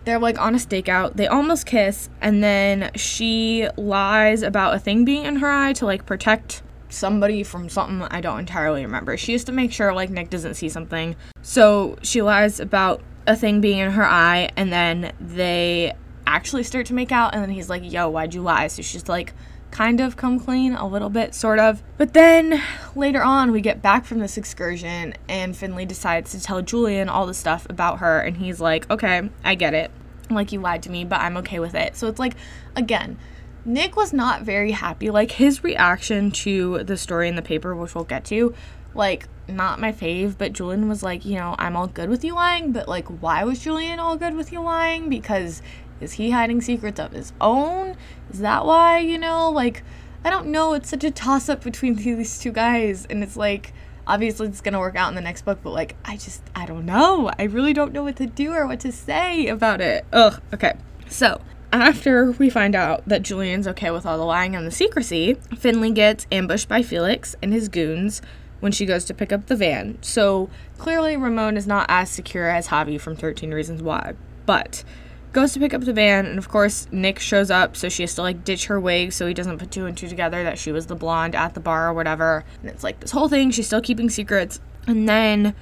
they're 0.05 0.19
like 0.19 0.39
on 0.39 0.55
a 0.55 0.57
stakeout. 0.57 1.15
They 1.15 1.27
almost 1.27 1.65
kiss 1.65 2.09
and 2.21 2.43
then 2.43 2.91
she 2.95 3.67
lies 3.77 4.41
about 4.41 4.75
a 4.75 4.79
thing 4.79 5.03
being 5.05 5.25
in 5.25 5.37
her 5.37 5.49
eye 5.51 5.73
to 5.73 5.85
like 5.85 6.05
protect 6.05 6.63
somebody 6.89 7.43
from 7.43 7.69
something 7.69 8.01
I 8.09 8.21
don't 8.21 8.39
entirely 8.39 8.83
remember. 8.83 9.17
She 9.17 9.33
has 9.33 9.43
to 9.45 9.51
make 9.51 9.71
sure 9.71 9.93
like 9.93 10.09
Nick 10.09 10.29
doesn't 10.29 10.55
see 10.55 10.69
something. 10.69 11.15
So 11.41 11.97
she 12.01 12.21
lies 12.21 12.59
about 12.59 13.01
a 13.27 13.35
thing 13.35 13.61
being 13.61 13.79
in 13.79 13.91
her 13.91 14.05
eye 14.05 14.49
and 14.55 14.71
then 14.71 15.13
they 15.19 15.93
actually 16.25 16.63
start 16.63 16.85
to 16.87 16.93
make 16.93 17.11
out 17.11 17.33
and 17.33 17.41
then 17.41 17.49
he's 17.49 17.69
like, 17.69 17.89
"Yo, 17.91 18.09
why'd 18.09 18.33
you 18.33 18.41
lie?" 18.41 18.67
So 18.67 18.81
she's 18.81 19.07
like 19.09 19.33
kind 19.71 19.99
of 19.99 20.17
come 20.17 20.39
clean 20.39 20.73
a 20.73 20.87
little 20.87 21.09
bit, 21.09 21.33
sort 21.33 21.59
of. 21.59 21.83
But 21.97 22.13
then 22.13 22.61
later 22.95 23.21
on, 23.21 23.51
we 23.51 23.61
get 23.61 23.81
back 23.81 24.05
from 24.05 24.19
this 24.19 24.37
excursion, 24.37 25.13
and 25.27 25.55
Finlay 25.55 25.85
decides 25.85 26.31
to 26.31 26.41
tell 26.41 26.61
Julian 26.61 27.09
all 27.09 27.25
the 27.25 27.33
stuff 27.33 27.67
about 27.69 27.99
her, 27.99 28.19
and 28.19 28.37
he's 28.37 28.59
like, 28.59 28.89
okay, 28.89 29.29
I 29.43 29.55
get 29.55 29.73
it. 29.73 29.91
Like, 30.29 30.51
you 30.51 30.59
lied 30.59 30.83
to 30.83 30.91
me, 30.91 31.05
but 31.05 31.21
I'm 31.21 31.37
okay 31.37 31.59
with 31.59 31.75
it. 31.75 31.95
So 31.95 32.07
it's 32.07 32.19
like, 32.19 32.35
again, 32.75 33.17
Nick 33.65 33.95
was 33.95 34.13
not 34.13 34.43
very 34.43 34.71
happy. 34.71 35.09
Like, 35.09 35.31
his 35.31 35.63
reaction 35.63 36.31
to 36.31 36.83
the 36.83 36.97
story 36.97 37.27
in 37.27 37.35
the 37.35 37.41
paper, 37.41 37.75
which 37.75 37.95
we'll 37.95 38.03
get 38.03 38.25
to, 38.25 38.53
like, 38.93 39.27
not 39.49 39.79
my 39.79 39.91
fave, 39.91 40.37
but 40.37 40.53
Julian 40.53 40.87
was 40.87 41.03
like, 41.03 41.25
you 41.25 41.35
know, 41.35 41.55
I'm 41.57 41.75
all 41.75 41.87
good 41.87 42.09
with 42.09 42.23
you 42.23 42.35
lying, 42.35 42.71
but 42.71 42.87
like, 42.87 43.07
why 43.07 43.43
was 43.43 43.59
Julian 43.59 43.99
all 43.99 44.17
good 44.17 44.35
with 44.35 44.51
you 44.51 44.61
lying? 44.61 45.09
Because 45.09 45.61
is 45.99 46.13
he 46.13 46.31
hiding 46.31 46.61
secrets 46.61 46.99
of 46.99 47.11
his 47.11 47.33
own? 47.41 47.95
Is 48.31 48.39
that 48.39 48.65
why, 48.65 48.99
you 48.99 49.17
know? 49.17 49.49
Like, 49.49 49.83
I 50.23 50.29
don't 50.29 50.47
know. 50.47 50.73
It's 50.73 50.89
such 50.89 51.03
a 51.03 51.11
toss 51.11 51.49
up 51.49 51.63
between 51.63 51.95
these 51.97 52.39
two 52.39 52.51
guys. 52.51 53.05
And 53.09 53.23
it's 53.23 53.37
like, 53.37 53.73
obviously 54.07 54.47
it's 54.47 54.61
going 54.61 54.73
to 54.73 54.79
work 54.79 54.95
out 54.95 55.09
in 55.09 55.15
the 55.15 55.21
next 55.21 55.43
book, 55.43 55.59
but 55.63 55.71
like, 55.71 55.95
I 56.05 56.17
just, 56.17 56.41
I 56.55 56.65
don't 56.65 56.85
know. 56.85 57.31
I 57.37 57.43
really 57.43 57.73
don't 57.73 57.93
know 57.93 58.03
what 58.03 58.15
to 58.17 58.25
do 58.25 58.53
or 58.53 58.65
what 58.67 58.79
to 58.81 58.91
say 58.91 59.47
about 59.47 59.81
it. 59.81 60.05
Ugh. 60.13 60.41
Okay. 60.53 60.73
So, 61.07 61.41
after 61.71 62.31
we 62.31 62.49
find 62.49 62.75
out 62.75 63.07
that 63.07 63.21
Julian's 63.21 63.67
okay 63.67 63.91
with 63.91 64.05
all 64.05 64.17
the 64.17 64.25
lying 64.25 64.55
and 64.55 64.65
the 64.65 64.71
secrecy, 64.71 65.35
Finlay 65.55 65.91
gets 65.91 66.25
ambushed 66.31 66.67
by 66.67 66.81
Felix 66.81 67.35
and 67.43 67.53
his 67.53 67.67
goons 67.69 68.21
when 68.59 68.71
she 68.71 68.85
goes 68.85 69.05
to 69.05 69.13
pick 69.13 69.31
up 69.31 69.47
the 69.47 69.55
van. 69.55 69.97
So 70.01 70.49
clearly, 70.77 71.17
Ramon 71.17 71.57
is 71.57 71.67
not 71.67 71.85
as 71.89 72.09
secure 72.09 72.49
as 72.49 72.67
Javi 72.67 72.99
from 72.99 73.15
13 73.15 73.53
Reasons 73.53 73.81
Why. 73.81 74.13
But 74.45 74.83
goes 75.31 75.53
to 75.53 75.59
pick 75.59 75.73
up 75.73 75.81
the 75.81 75.93
van, 75.93 76.25
and 76.25 76.39
of 76.39 76.49
course, 76.49 76.87
Nick 76.91 77.19
shows 77.19 77.51
up, 77.51 77.75
so 77.75 77.87
she 77.87 78.03
has 78.03 78.15
to 78.15 78.21
like 78.21 78.43
ditch 78.43 78.65
her 78.65 78.79
wig 78.79 79.13
so 79.13 79.27
he 79.27 79.33
doesn't 79.33 79.59
put 79.59 79.71
two 79.71 79.85
and 79.85 79.95
two 79.95 80.07
together 80.07 80.43
that 80.43 80.57
she 80.57 80.71
was 80.71 80.87
the 80.87 80.95
blonde 80.95 81.35
at 81.35 81.53
the 81.53 81.59
bar 81.59 81.89
or 81.89 81.93
whatever. 81.93 82.43
And 82.61 82.69
it's 82.69 82.83
like 82.83 82.99
this 82.99 83.11
whole 83.11 83.29
thing, 83.29 83.51
she's 83.51 83.67
still 83.67 83.81
keeping 83.81 84.09
secrets. 84.09 84.59
And 84.87 85.07
then 85.07 85.55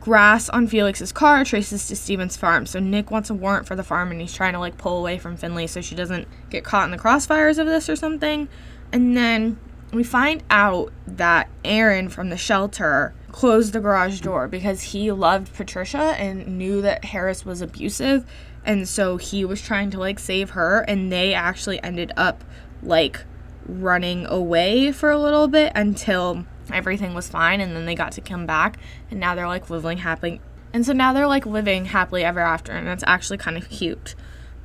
grass 0.00 0.50
on 0.50 0.66
Felix's 0.66 1.12
car 1.12 1.44
traces 1.44 1.88
to 1.88 1.96
Steven's 1.96 2.36
farm. 2.36 2.66
So 2.66 2.78
Nick 2.78 3.10
wants 3.10 3.30
a 3.30 3.34
warrant 3.34 3.66
for 3.66 3.74
the 3.74 3.82
farm 3.82 4.10
and 4.10 4.20
he's 4.20 4.34
trying 4.34 4.52
to 4.52 4.58
like 4.58 4.76
pull 4.76 4.98
away 4.98 5.16
from 5.16 5.38
Finlay 5.38 5.66
so 5.66 5.80
she 5.80 5.94
doesn't 5.94 6.28
get 6.50 6.62
caught 6.62 6.84
in 6.84 6.90
the 6.90 6.98
crossfires 6.98 7.58
of 7.58 7.66
this 7.66 7.88
or 7.88 7.96
something. 7.96 8.48
And 8.92 9.16
then 9.16 9.58
we 9.96 10.04
find 10.04 10.42
out 10.50 10.92
that 11.06 11.48
Aaron 11.64 12.08
from 12.08 12.30
the 12.30 12.36
shelter 12.36 13.14
closed 13.32 13.72
the 13.72 13.80
garage 13.80 14.20
door 14.20 14.48
because 14.48 14.80
he 14.82 15.10
loved 15.10 15.52
Patricia 15.54 16.14
and 16.18 16.58
knew 16.58 16.80
that 16.82 17.06
Harris 17.06 17.44
was 17.44 17.60
abusive. 17.60 18.24
And 18.64 18.88
so 18.88 19.16
he 19.16 19.44
was 19.44 19.60
trying 19.60 19.90
to 19.90 19.98
like 19.98 20.18
save 20.18 20.50
her 20.50 20.80
and 20.88 21.12
they 21.12 21.34
actually 21.34 21.82
ended 21.82 22.12
up 22.16 22.44
like 22.82 23.24
running 23.66 24.26
away 24.26 24.92
for 24.92 25.10
a 25.10 25.18
little 25.18 25.48
bit 25.48 25.72
until 25.74 26.44
everything 26.72 27.14
was 27.14 27.28
fine 27.28 27.60
and 27.60 27.74
then 27.74 27.86
they 27.86 27.94
got 27.94 28.12
to 28.12 28.20
come 28.20 28.46
back 28.46 28.78
and 29.10 29.20
now 29.20 29.34
they're 29.34 29.46
like 29.46 29.68
living 29.68 29.98
happily 29.98 30.40
and 30.72 30.84
so 30.84 30.92
now 30.92 31.12
they're 31.12 31.26
like 31.26 31.46
living 31.46 31.86
happily 31.86 32.24
ever 32.24 32.40
after 32.40 32.72
and 32.72 32.86
that's 32.86 33.04
actually 33.06 33.36
kind 33.36 33.56
of 33.56 33.68
cute 33.68 34.14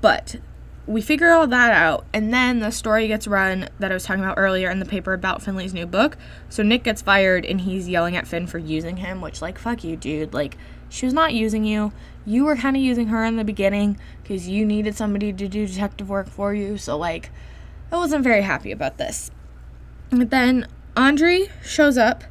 but 0.01 0.37
we 0.89 1.03
figure 1.03 1.29
all 1.29 1.45
that 1.45 1.71
out 1.71 2.03
and 2.15 2.33
then 2.33 2.61
the 2.61 2.71
story 2.71 3.07
gets 3.07 3.27
run 3.27 3.69
that 3.77 3.91
i 3.91 3.93
was 3.93 4.03
talking 4.03 4.23
about 4.23 4.39
earlier 4.39 4.71
in 4.71 4.79
the 4.79 4.85
paper 4.85 5.13
about 5.13 5.39
finlay's 5.39 5.71
new 5.71 5.85
book. 5.85 6.17
So 6.49 6.63
nick 6.63 6.81
gets 6.81 6.99
fired 7.03 7.45
and 7.45 7.61
he's 7.61 7.87
yelling 7.87 8.15
at 8.15 8.25
finn 8.25 8.47
for 8.47 8.57
using 8.57 8.97
him 8.97 9.21
which 9.21 9.39
like 9.39 9.59
fuck 9.59 9.83
you 9.83 9.95
dude. 9.95 10.33
Like 10.33 10.57
she 10.89 11.05
was 11.05 11.13
not 11.13 11.35
using 11.35 11.63
you. 11.63 11.93
You 12.25 12.43
were 12.43 12.55
kind 12.55 12.75
of 12.75 12.81
using 12.81 13.09
her 13.09 13.23
in 13.23 13.35
the 13.35 13.43
beginning 13.43 13.99
because 14.23 14.47
you 14.47 14.65
needed 14.65 14.95
somebody 14.95 15.31
to 15.31 15.47
do 15.47 15.67
detective 15.67 16.09
work 16.09 16.27
for 16.27 16.55
you. 16.55 16.75
So 16.79 16.97
like 16.97 17.29
i 17.91 17.95
wasn't 17.95 18.23
very 18.23 18.41
happy 18.41 18.71
about 18.71 18.97
this. 18.97 19.29
But 20.09 20.31
then 20.31 20.67
Andre 20.97 21.51
shows 21.63 21.99
up 21.99 22.23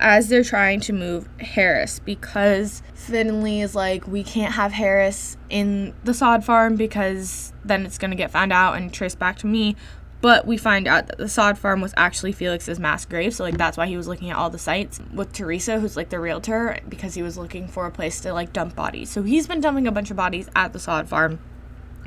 as 0.00 0.28
they're 0.28 0.42
trying 0.42 0.80
to 0.80 0.92
move 0.92 1.28
Harris 1.38 1.98
because 1.98 2.82
Finlay 2.94 3.60
is 3.60 3.74
like, 3.74 4.06
we 4.08 4.24
can't 4.24 4.54
have 4.54 4.72
Harris 4.72 5.36
in 5.48 5.94
the 6.04 6.14
sod 6.14 6.44
farm 6.44 6.76
because 6.76 7.52
then 7.64 7.84
it's 7.84 7.98
going 7.98 8.10
to 8.10 8.16
get 8.16 8.30
found 8.30 8.52
out 8.52 8.76
and 8.76 8.92
traced 8.92 9.18
back 9.18 9.38
to 9.38 9.46
me. 9.46 9.76
But 10.22 10.46
we 10.46 10.58
find 10.58 10.86
out 10.86 11.06
that 11.06 11.18
the 11.18 11.28
sod 11.28 11.56
farm 11.58 11.80
was 11.80 11.94
actually 11.96 12.32
Felix's 12.32 12.78
mass 12.78 13.06
grave. 13.06 13.34
So, 13.34 13.44
like, 13.44 13.56
that's 13.56 13.78
why 13.78 13.86
he 13.86 13.96
was 13.96 14.06
looking 14.06 14.30
at 14.30 14.36
all 14.36 14.50
the 14.50 14.58
sites 14.58 15.00
with 15.14 15.32
Teresa, 15.32 15.80
who's 15.80 15.96
like 15.96 16.10
the 16.10 16.20
realtor, 16.20 16.78
because 16.88 17.14
he 17.14 17.22
was 17.22 17.38
looking 17.38 17.66
for 17.68 17.86
a 17.86 17.90
place 17.90 18.20
to 18.20 18.34
like 18.34 18.52
dump 18.52 18.76
bodies. 18.76 19.08
So, 19.08 19.22
he's 19.22 19.46
been 19.46 19.62
dumping 19.62 19.86
a 19.86 19.92
bunch 19.92 20.10
of 20.10 20.18
bodies 20.18 20.50
at 20.54 20.74
the 20.74 20.78
sod 20.78 21.08
farm. 21.08 21.38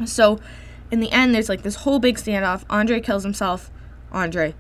So, 0.05 0.39
in 0.91 0.99
the 0.99 1.11
end, 1.11 1.33
there's 1.33 1.49
like 1.49 1.63
this 1.63 1.75
whole 1.75 1.97
big 1.97 2.17
standoff. 2.17 2.65
Andre 2.69 2.99
kills 2.99 3.23
himself. 3.23 3.71
Andre. 4.11 4.53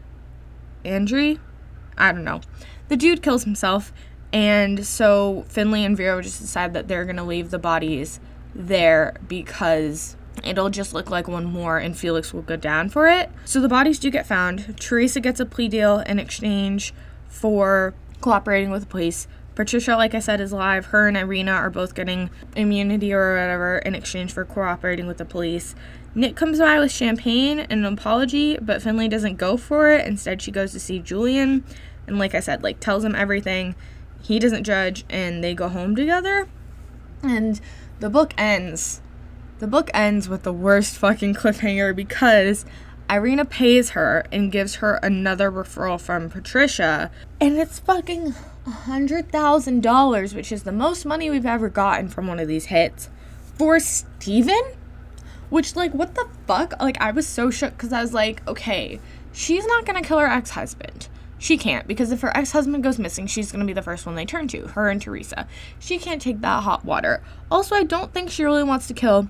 Andre? 0.83 1.37
I 1.95 2.11
don't 2.11 2.23
know. 2.23 2.41
The 2.89 2.97
dude 2.97 3.21
kills 3.21 3.43
himself, 3.43 3.93
and 4.31 4.85
so 4.85 5.45
Finlay 5.47 5.83
and 5.83 5.95
Vero 5.95 6.21
just 6.21 6.41
decide 6.41 6.73
that 6.73 6.87
they're 6.87 7.05
gonna 7.05 7.25
leave 7.25 7.51
the 7.51 7.59
bodies 7.59 8.19
there 8.53 9.15
because 9.27 10.15
it'll 10.43 10.69
just 10.69 10.93
look 10.93 11.09
like 11.09 11.27
one 11.27 11.45
more 11.45 11.77
and 11.77 11.97
Felix 11.97 12.33
will 12.33 12.41
go 12.41 12.55
down 12.55 12.89
for 12.89 13.07
it. 13.07 13.29
So 13.45 13.61
the 13.61 13.69
bodies 13.69 13.99
do 13.99 14.09
get 14.09 14.25
found. 14.25 14.77
Teresa 14.79 15.19
gets 15.19 15.39
a 15.39 15.45
plea 15.45 15.67
deal 15.67 15.99
in 15.99 16.19
exchange 16.19 16.93
for 17.27 17.93
cooperating 18.21 18.71
with 18.71 18.81
the 18.81 18.87
police. 18.87 19.27
Patricia, 19.55 19.95
like 19.95 20.15
I 20.15 20.19
said, 20.19 20.41
is 20.41 20.51
alive. 20.51 20.87
Her 20.87 21.07
and 21.07 21.15
Irina 21.15 21.51
are 21.51 21.69
both 21.69 21.93
getting 21.93 22.31
immunity 22.55 23.13
or 23.13 23.35
whatever 23.35 23.77
in 23.79 23.93
exchange 23.93 24.33
for 24.33 24.45
cooperating 24.45 25.05
with 25.05 25.17
the 25.17 25.25
police. 25.25 25.75
Nick 26.15 26.35
comes 26.35 26.59
by 26.59 26.79
with 26.79 26.91
champagne 26.91 27.59
and 27.59 27.85
an 27.85 27.93
apology, 27.93 28.57
but 28.59 28.81
Finlay 28.81 29.07
doesn't 29.07 29.37
go 29.37 29.57
for 29.57 29.91
it. 29.91 30.07
Instead, 30.07 30.41
she 30.41 30.51
goes 30.51 30.71
to 30.71 30.79
see 30.79 30.99
Julian 30.99 31.63
and 32.07 32.19
like 32.19 32.35
I 32.35 32.39
said, 32.39 32.63
like 32.63 32.79
tells 32.79 33.03
him 33.03 33.15
everything. 33.15 33.75
He 34.21 34.39
doesn't 34.39 34.63
judge 34.63 35.05
and 35.09 35.43
they 35.43 35.53
go 35.53 35.69
home 35.69 35.95
together. 35.95 36.47
And 37.21 37.59
the 37.99 38.09
book 38.09 38.33
ends. 38.37 39.01
The 39.59 39.67
book 39.67 39.89
ends 39.93 40.27
with 40.27 40.43
the 40.43 40.53
worst 40.53 40.97
fucking 40.97 41.33
cliffhanger 41.35 41.95
because 41.95 42.65
Irina 43.09 43.45
pays 43.45 43.91
her 43.91 44.25
and 44.31 44.51
gives 44.51 44.75
her 44.75 44.95
another 44.95 45.51
referral 45.51 45.99
from 45.99 46.29
Patricia. 46.29 47.11
And 47.39 47.57
it's 47.57 47.79
fucking 47.79 48.33
$100,000, 48.65 50.35
which 50.35 50.51
is 50.51 50.63
the 50.63 50.71
most 50.71 51.05
money 51.05 51.29
we've 51.29 51.45
ever 51.45 51.69
gotten 51.69 52.07
from 52.07 52.27
one 52.27 52.39
of 52.39 52.47
these 52.47 52.65
hits, 52.65 53.09
for 53.55 53.79
Steven? 53.79 54.63
Which, 55.49 55.75
like, 55.75 55.93
what 55.93 56.15
the 56.15 56.27
fuck? 56.47 56.73
Like, 56.81 56.99
I 57.01 57.11
was 57.11 57.27
so 57.27 57.51
shook 57.51 57.73
because 57.73 57.93
I 57.93 58.01
was 58.01 58.13
like, 58.13 58.45
okay, 58.47 58.99
she's 59.31 59.65
not 59.65 59.85
gonna 59.85 60.01
kill 60.01 60.19
her 60.19 60.27
ex 60.27 60.51
husband. 60.51 61.07
She 61.43 61.57
can't 61.57 61.85
because 61.89 62.13
if 62.13 62.21
her 62.21 62.31
ex 62.37 62.53
husband 62.53 62.85
goes 62.85 62.97
missing, 62.97 63.27
she's 63.27 63.51
going 63.51 63.59
to 63.59 63.65
be 63.65 63.73
the 63.73 63.81
first 63.81 64.05
one 64.05 64.15
they 64.15 64.23
turn 64.23 64.47
to, 64.47 64.67
her 64.67 64.89
and 64.89 65.01
Teresa. 65.01 65.45
She 65.77 65.99
can't 65.99 66.21
take 66.21 66.39
that 66.39 66.63
hot 66.63 66.85
water. 66.85 67.21
Also, 67.51 67.75
I 67.75 67.83
don't 67.83 68.13
think 68.13 68.29
she 68.29 68.45
really 68.45 68.63
wants 68.63 68.87
to 68.87 68.93
kill 68.93 69.27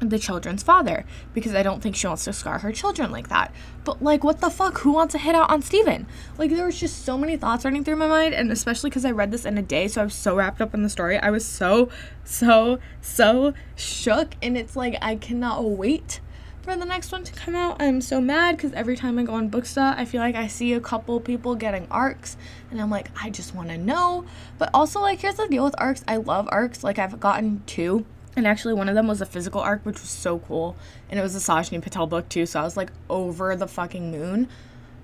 the 0.00 0.18
children's 0.18 0.62
father 0.62 1.04
because 1.34 1.54
I 1.54 1.62
don't 1.62 1.82
think 1.82 1.94
she 1.94 2.06
wants 2.06 2.24
to 2.24 2.32
scar 2.32 2.60
her 2.60 2.72
children 2.72 3.10
like 3.10 3.28
that. 3.28 3.52
But 3.84 4.02
like 4.02 4.24
what 4.24 4.40
the 4.40 4.48
fuck? 4.48 4.78
Who 4.78 4.92
wants 4.92 5.12
to 5.12 5.18
hit 5.18 5.34
out 5.34 5.50
on 5.50 5.60
Steven? 5.60 6.06
Like 6.38 6.52
there 6.52 6.64
was 6.64 6.80
just 6.80 7.04
so 7.04 7.18
many 7.18 7.36
thoughts 7.36 7.66
running 7.66 7.84
through 7.84 7.96
my 7.96 8.08
mind 8.08 8.32
and 8.32 8.50
especially 8.50 8.88
cuz 8.88 9.04
I 9.04 9.10
read 9.10 9.30
this 9.30 9.44
in 9.44 9.58
a 9.58 9.62
day 9.62 9.88
so 9.88 10.00
I 10.00 10.04
was 10.04 10.14
so 10.14 10.34
wrapped 10.34 10.62
up 10.62 10.72
in 10.72 10.82
the 10.82 10.88
story. 10.88 11.18
I 11.18 11.28
was 11.28 11.44
so 11.44 11.90
so 12.24 12.78
so 13.02 13.52
shook 13.76 14.36
and 14.40 14.56
it's 14.56 14.74
like 14.74 14.96
I 15.02 15.16
cannot 15.16 15.64
wait 15.64 16.22
for 16.62 16.76
the 16.76 16.84
next 16.84 17.10
one 17.10 17.24
to 17.24 17.32
come 17.32 17.54
out. 17.54 17.82
I'm 17.82 18.00
so 18.00 18.20
mad 18.20 18.56
because 18.56 18.72
every 18.72 18.96
time 18.96 19.18
I 19.18 19.24
go 19.24 19.34
on 19.34 19.50
Booksta, 19.50 19.96
I 19.96 20.04
feel 20.04 20.20
like 20.20 20.36
I 20.36 20.46
see 20.46 20.72
a 20.72 20.80
couple 20.80 21.18
people 21.20 21.54
getting 21.56 21.86
arcs, 21.90 22.36
and 22.70 22.80
I'm 22.80 22.90
like, 22.90 23.10
I 23.20 23.30
just 23.30 23.54
want 23.54 23.68
to 23.70 23.76
know. 23.76 24.24
But 24.58 24.70
also, 24.72 25.00
like, 25.00 25.20
here's 25.20 25.34
the 25.34 25.48
deal 25.48 25.64
with 25.64 25.74
arcs 25.78 26.04
I 26.06 26.16
love 26.16 26.48
arcs. 26.50 26.84
Like, 26.84 26.98
I've 26.98 27.18
gotten 27.18 27.62
two. 27.66 28.06
And 28.34 28.46
actually, 28.46 28.74
one 28.74 28.88
of 28.88 28.94
them 28.94 29.08
was 29.08 29.20
a 29.20 29.26
physical 29.26 29.60
arc, 29.60 29.84
which 29.84 30.00
was 30.00 30.08
so 30.08 30.38
cool. 30.38 30.76
And 31.10 31.18
it 31.18 31.22
was 31.22 31.34
a 31.34 31.38
Sajni 31.38 31.82
Patel 31.82 32.06
book, 32.06 32.28
too. 32.28 32.46
So 32.46 32.60
I 32.60 32.62
was 32.62 32.76
like, 32.76 32.92
over 33.10 33.54
the 33.56 33.68
fucking 33.68 34.10
moon. 34.10 34.48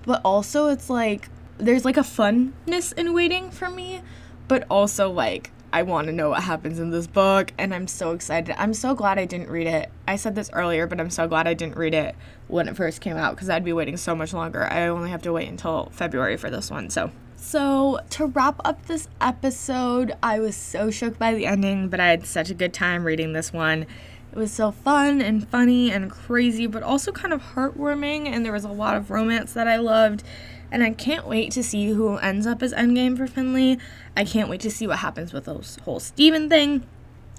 But 0.07 0.23
also, 0.25 0.68
it's 0.68 0.88
like, 0.88 1.29
there's 1.59 1.85
like 1.85 1.97
a 1.97 2.03
funness 2.03 2.92
in 2.92 3.12
waiting 3.12 3.51
for 3.51 3.68
me. 3.68 4.01
But 4.47 4.64
also, 4.71 5.11
like, 5.11 5.51
I 5.72 5.83
want 5.83 6.07
to 6.07 6.12
know 6.12 6.31
what 6.31 6.44
happens 6.44 6.78
in 6.78 6.90
this 6.90 7.07
book, 7.07 7.52
and 7.59 7.74
I'm 7.74 7.87
so 7.87 8.12
excited. 8.12 8.54
I'm 8.59 8.72
so 8.72 8.94
glad 8.94 9.18
I 9.18 9.26
didn't 9.26 9.50
read 9.50 9.66
it. 9.66 9.90
I 10.07 10.16
said 10.16 10.35
this 10.35 10.48
earlier, 10.54 10.87
but 10.87 10.98
I'm 10.98 11.11
so 11.11 11.28
glad 11.28 11.46
I 11.46 11.52
didn't 11.52 11.76
read 11.76 11.92
it 11.92 12.14
when 12.46 12.68
it 12.68 12.76
first 12.76 13.02
came 13.02 13.16
out 13.18 13.35
because 13.35 13.50
I'd 13.50 13.64
be 13.64 13.74
waiting 13.74 13.98
so 13.98 14.14
much 14.14 14.33
longer. 14.33 14.64
I 14.64 14.87
only 14.88 15.11
have 15.11 15.22
to 15.22 15.33
wait 15.33 15.48
until 15.48 15.90
February 15.92 16.38
for 16.38 16.48
this 16.48 16.70
one, 16.70 16.88
so. 16.88 17.11
So, 17.37 18.00
to 18.11 18.26
wrap 18.26 18.61
up 18.64 18.87
this 18.87 19.09
episode, 19.20 20.12
I 20.22 20.40
was 20.40 20.57
so 20.57 20.90
shook 20.90 21.18
by 21.18 21.35
the 21.35 21.46
ending, 21.46 21.88
but 21.88 22.00
I 22.00 22.09
had 22.09 22.26
such 22.26 22.50
a 22.50 22.54
good 22.54 22.72
time 22.72 23.04
reading 23.04 23.35
this 23.35 23.52
one. 23.52 23.87
It 24.33 24.37
was 24.37 24.50
so 24.50 24.70
fun 24.70 25.20
and 25.20 25.46
funny 25.48 25.90
and 25.90 26.11
crazy, 26.11 26.66
but 26.66 26.83
also 26.83 27.12
kind 27.12 27.33
of 27.33 27.42
heartwarming, 27.42 28.26
and 28.26 28.44
there 28.44 28.52
was 28.52 28.64
a 28.64 28.72
lot 28.72 28.96
of 28.96 29.11
romance 29.11 29.52
that 29.52 29.68
I 29.68 29.76
loved 29.76 30.24
and 30.70 30.83
I 30.83 30.90
can't 30.90 31.26
wait 31.26 31.50
to 31.52 31.62
see 31.62 31.88
who 31.88 32.16
ends 32.16 32.46
up 32.46 32.62
as 32.62 32.72
Endgame 32.72 33.16
for 33.16 33.26
Finlay. 33.26 33.78
I 34.16 34.24
can't 34.24 34.48
wait 34.48 34.61
to 34.62 34.70
see 34.70 34.87
what 34.87 34.98
happens 34.98 35.33
with 35.33 35.46
this 35.46 35.78
whole 35.85 36.00
Steven 36.00 36.48
thing. 36.48 36.87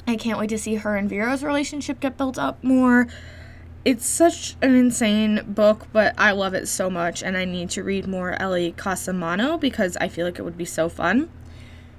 I 0.08 0.16
can't 0.16 0.40
wait 0.40 0.50
to 0.50 0.58
see 0.58 0.76
her 0.76 0.96
and 0.96 1.10
Vero's 1.10 1.44
relationship 1.44 2.00
get 2.00 2.18
built 2.18 2.40
up 2.40 2.64
more. 2.64 3.08
It's 3.86 4.06
such 4.06 4.56
an 4.62 4.76
insane 4.76 5.44
book, 5.48 5.88
but 5.94 6.14
I 6.18 6.32
love 6.32 6.54
it 6.54 6.68
so 6.68 6.90
much, 6.90 7.24
and 7.24 7.38
I 7.38 7.46
need 7.46 7.70
to 7.72 7.84
read 7.84 8.08
more 8.08 8.40
Ellie 8.42 8.74
Cosimano 8.74 9.60
because 9.60 9.96
I 9.98 10.10
feel 10.10 10.26
like 10.26 10.38
it 10.38 10.44
would 10.44 10.58
be 10.58 10.66
so 10.66 10.90
fun. 10.90 11.30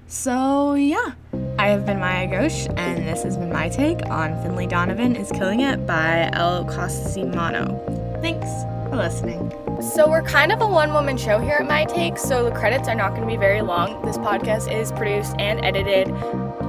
So, 0.07 0.75
yeah, 0.75 1.13
I 1.59 1.69
have 1.69 1.87
been 1.87 2.01
Maya 2.01 2.27
Ghosh, 2.27 2.67
and 2.77 3.07
this 3.07 3.23
has 3.23 3.37
been 3.37 3.53
my 3.53 3.69
take 3.69 4.05
on 4.11 4.41
Finlay 4.43 4.67
Donovan 4.67 5.17
is 5.17 5.31
Killing 5.31 5.61
It 5.61 5.87
by 5.87 6.29
Elle 6.33 6.65
Cosimano. 6.65 8.21
Thanks. 8.21 8.80
For 8.91 8.97
listening. 8.97 9.53
So, 9.81 10.11
we're 10.11 10.23
kind 10.23 10.53
of 10.53 10.61
a 10.61 10.67
one 10.67 10.93
woman 10.93 11.17
show 11.17 11.39
here 11.39 11.57
at 11.61 11.67
My 11.67 11.85
Take, 11.87 12.19
so 12.19 12.45
the 12.45 12.51
credits 12.51 12.87
are 12.89 12.95
not 12.95 13.11
going 13.11 13.23
to 13.23 13.27
be 13.27 13.39
very 13.39 13.63
long. 13.63 14.05
This 14.05 14.19
podcast 14.19 14.71
is 14.71 14.93
produced 14.93 15.35
and 15.39 15.65
edited 15.65 16.11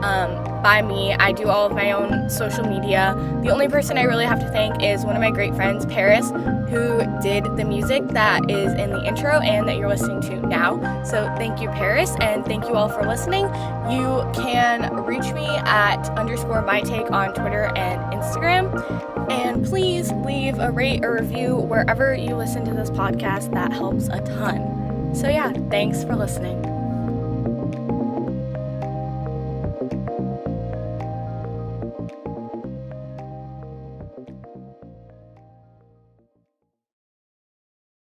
um, 0.04 0.44
by 0.64 0.82
me. 0.82 1.14
I 1.14 1.32
do 1.32 1.50
all 1.50 1.66
of 1.66 1.74
my 1.74 1.92
own 1.92 2.30
social 2.30 2.64
media. 2.64 3.16
The 3.44 3.50
only 3.50 3.68
person 3.68 3.98
I 3.98 4.04
really 4.04 4.26
have 4.26 4.40
to 4.40 4.48
thank 4.50 4.82
is 4.82 5.04
one 5.04 5.16
of 5.16 5.22
my 5.22 5.32
great 5.32 5.56
friends, 5.56 5.86
Paris, 5.86 6.30
who 6.70 7.04
did 7.22 7.44
the 7.58 7.66
music 7.66 8.08
that 8.10 8.50
is 8.50 8.72
in 8.74 8.92
the 8.92 9.04
intro 9.06 9.40
and 9.40 9.68
that 9.68 9.78
you're 9.78 9.90
listening 9.90 10.22
to 10.22 10.48
now. 10.48 11.04
So 11.04 11.26
thank 11.38 11.60
you, 11.60 11.68
Paris, 11.70 12.16
and 12.22 12.46
thank 12.46 12.64
you 12.66 12.76
all 12.76 12.90
for 12.90 13.06
listening. 13.06 13.46
You 13.92 14.30
can 14.34 14.96
reach 15.04 15.34
me 15.34 15.48
at 15.48 16.10
underscore 16.18 16.62
my 16.62 16.82
take 16.82 17.12
on 17.12 17.34
Twitter 17.34 17.72
and 17.76 18.14
Instagram. 18.14 19.11
And 19.30 19.66
please 19.66 20.12
leave 20.12 20.60
a 20.60 20.72
rate 20.72 21.04
or 21.04 21.14
review 21.14 21.56
wherever 21.56 22.14
you 22.14 22.36
listen 22.36 22.66
to 22.66 22.74
this 22.74 22.90
podcast. 22.90 23.54
That 23.54 23.72
helps 23.72 24.08
a 24.08 24.22
ton. 24.22 25.16
So, 25.16 25.28
yeah, 25.30 25.52
thanks 25.70 26.04
for 26.04 26.16
listening. 26.16 26.81